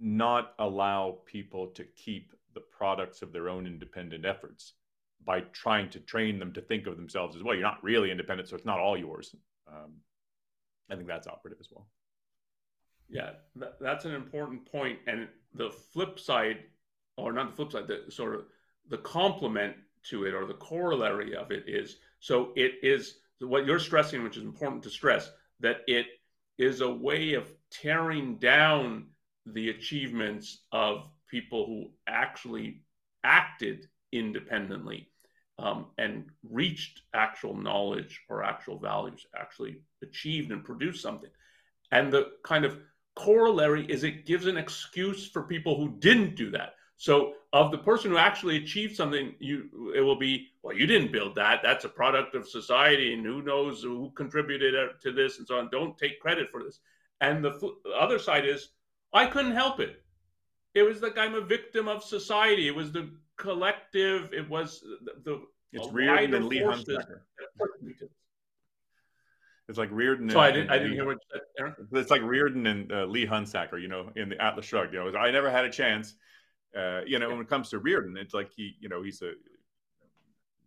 [0.01, 4.75] not allow people to keep the products of their own independent efforts
[5.25, 7.55] by trying to train them to think of themselves as well.
[7.55, 9.35] You're not really independent, so it's not all yours.
[9.67, 9.95] Um,
[10.91, 11.87] I think that's operative as well.
[13.09, 14.99] Yeah, that, that's an important point.
[15.07, 16.59] And the flip side,
[17.17, 18.45] or not the flip side, the sort of
[18.89, 19.77] the complement
[20.11, 24.37] to it or the corollary of it is so it is what you're stressing, which
[24.37, 25.31] is important to stress,
[25.61, 26.07] that it
[26.59, 29.07] is a way of tearing down
[29.47, 32.83] the achievements of people who actually
[33.25, 35.09] acted independently
[35.59, 41.31] um, and reached actual knowledge or actual values, actually achieved and produced something.
[41.93, 42.79] And the kind of
[43.15, 46.75] corollary is it gives an excuse for people who didn't do that.
[47.05, 51.13] So of the person who actually achieved something, you it will be well, you didn't
[51.13, 51.61] build that.
[51.63, 55.69] That's a product of society, and who knows who contributed to this and so on.
[55.71, 56.81] Don't take credit for this.
[57.21, 57.51] And the,
[57.85, 58.71] the other side is
[59.13, 60.03] I couldn't help it.
[60.73, 62.69] It was like I'm a victim of society.
[62.69, 64.33] It was the collective.
[64.33, 65.13] It was the.
[65.25, 65.43] the
[65.75, 67.21] it's Rearden and Lee Hunsaker.
[69.69, 70.33] It's like Rearden.
[70.33, 70.71] So and, I didn't.
[70.71, 71.75] I didn't hear what you said, Aaron.
[71.93, 73.79] It's like Rearden and uh, Lee Hunsaker.
[73.79, 74.95] You know, in the Atlas Shrugged.
[74.95, 76.15] You know, I never had a chance.
[76.77, 77.33] Uh, you know, yeah.
[77.33, 79.33] when it comes to Rearden, it's like he, you know, he's a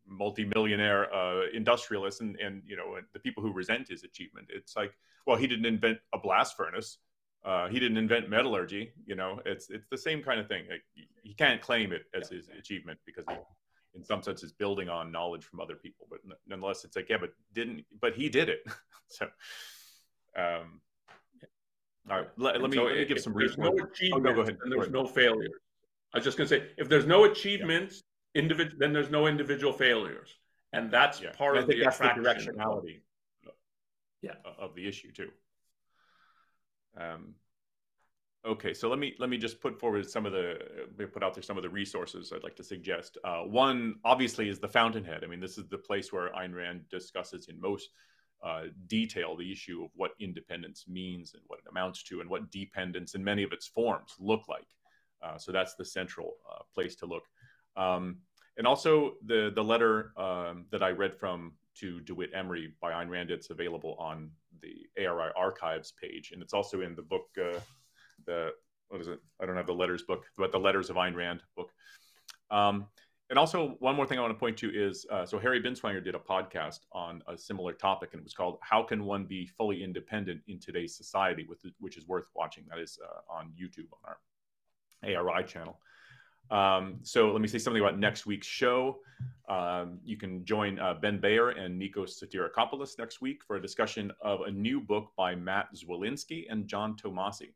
[0.08, 4.94] multi-millionaire uh, industrialist, and and you know, the people who resent his achievement, it's like,
[5.26, 7.00] well, he didn't invent a blast furnace
[7.48, 8.92] uh, he didn't invent metallurgy.
[9.06, 10.66] You know, it's it's the same kind of thing.
[10.70, 10.84] Like,
[11.24, 13.36] he can't claim it as his achievement because he,
[13.96, 16.08] in some sense, is building on knowledge from other people.
[16.10, 18.60] But nonetheless, it's like, yeah, but didn't, but he did it.
[19.08, 19.26] so,
[20.36, 20.82] um,
[22.10, 23.60] all right, let, let me, so let me give some reasons.
[23.60, 24.58] No oh, no, go ahead.
[24.62, 25.52] And there's no failures.
[26.14, 28.04] I was just going to say, if there's no achievements,
[28.34, 28.42] yeah.
[28.42, 30.34] individual, then there's no individual failures,
[30.74, 31.32] and that's yeah.
[31.32, 33.02] part and of the that's the directionality.
[34.22, 34.34] Yeah.
[34.60, 35.30] of the issue too.
[37.00, 37.36] Um,
[38.46, 40.58] okay, so let me let me just put forward some of the
[41.14, 43.18] put out there some of the resources I'd like to suggest.
[43.24, 45.24] Uh, one obviously is the Fountainhead.
[45.24, 47.90] I mean, this is the place where Ayn Rand discusses in most
[48.44, 52.50] uh, detail the issue of what independence means and what it amounts to, and what
[52.52, 54.68] dependence in many of its forms look like.
[55.22, 57.24] Uh, so that's the central uh, place to look.
[57.76, 58.18] Um,
[58.58, 63.10] and also the the letter um, that I read from to DeWitt Emery by Ayn
[63.10, 63.30] Rand.
[63.32, 67.28] It's available on the ARI archives page, and it's also in the book.
[67.40, 67.60] Uh,
[68.26, 68.52] the
[68.90, 69.20] what is it?
[69.42, 71.72] I don't have the letters book, but the Letters of Ayn Rand book.
[72.50, 72.88] Um,
[73.30, 76.02] and also, one more thing I want to point to is uh, so Harry Binswanger
[76.02, 79.46] did a podcast on a similar topic, and it was called "How Can One Be
[79.46, 82.64] Fully Independent in Today's Society," with which is worth watching.
[82.70, 84.18] That is uh, on YouTube on our
[85.04, 85.80] ARI channel.
[86.50, 89.00] Um, so let me say something about next week's show.
[89.50, 94.12] Um, you can join uh, Ben Bayer and Nikos Sotirakopoulos next week for a discussion
[94.22, 97.54] of a new book by Matt Zwolinski and John Tomasi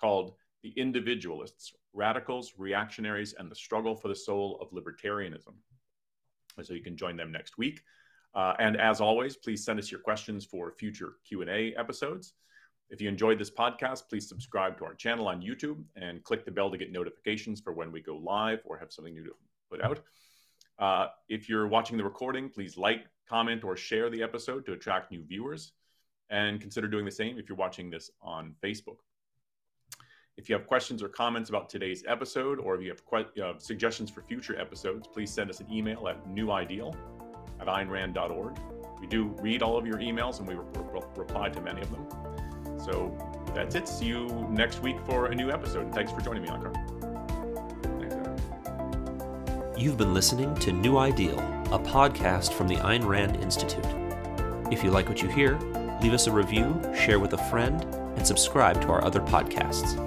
[0.00, 5.54] called The Individualists Radicals, Reactionaries, and the Struggle for the Soul of Libertarianism.
[6.62, 7.82] So you can join them next week.
[8.34, 12.32] Uh, and as always, please send us your questions for future Q&A episodes.
[12.90, 16.50] If you enjoyed this podcast, please subscribe to our channel on YouTube and click the
[16.50, 19.32] bell to get notifications for when we go live or have something new to
[19.70, 20.00] put out.
[20.78, 25.10] Uh, if you're watching the recording, please like, comment, or share the episode to attract
[25.10, 25.72] new viewers.
[26.30, 28.96] And consider doing the same if you're watching this on Facebook.
[30.36, 34.10] If you have questions or comments about today's episode, or if you have que- suggestions
[34.10, 36.96] for future episodes, please send us an email at newideal
[37.60, 38.58] at aynrand.org.
[39.00, 41.90] We do read all of your emails and we re- re- reply to many of
[41.90, 42.33] them.
[42.84, 43.16] So
[43.54, 43.88] that's it.
[43.88, 45.94] See you next week for a new episode.
[45.94, 46.72] Thanks for joining me, Onkar.
[49.76, 51.38] You've been listening to New Ideal,
[51.72, 53.84] a podcast from the Ayn Rand Institute.
[54.70, 55.58] If you like what you hear,
[56.00, 57.82] leave us a review, share with a friend,
[58.16, 59.98] and subscribe to our other podcasts.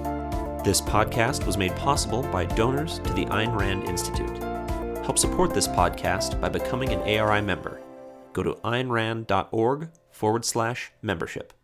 [0.64, 4.38] This podcast was made possible by donors to the Ayn Rand Institute.
[5.04, 7.80] Help support this podcast by becoming an ARI member.
[8.32, 11.57] Go to aynrand.org forward slash membership.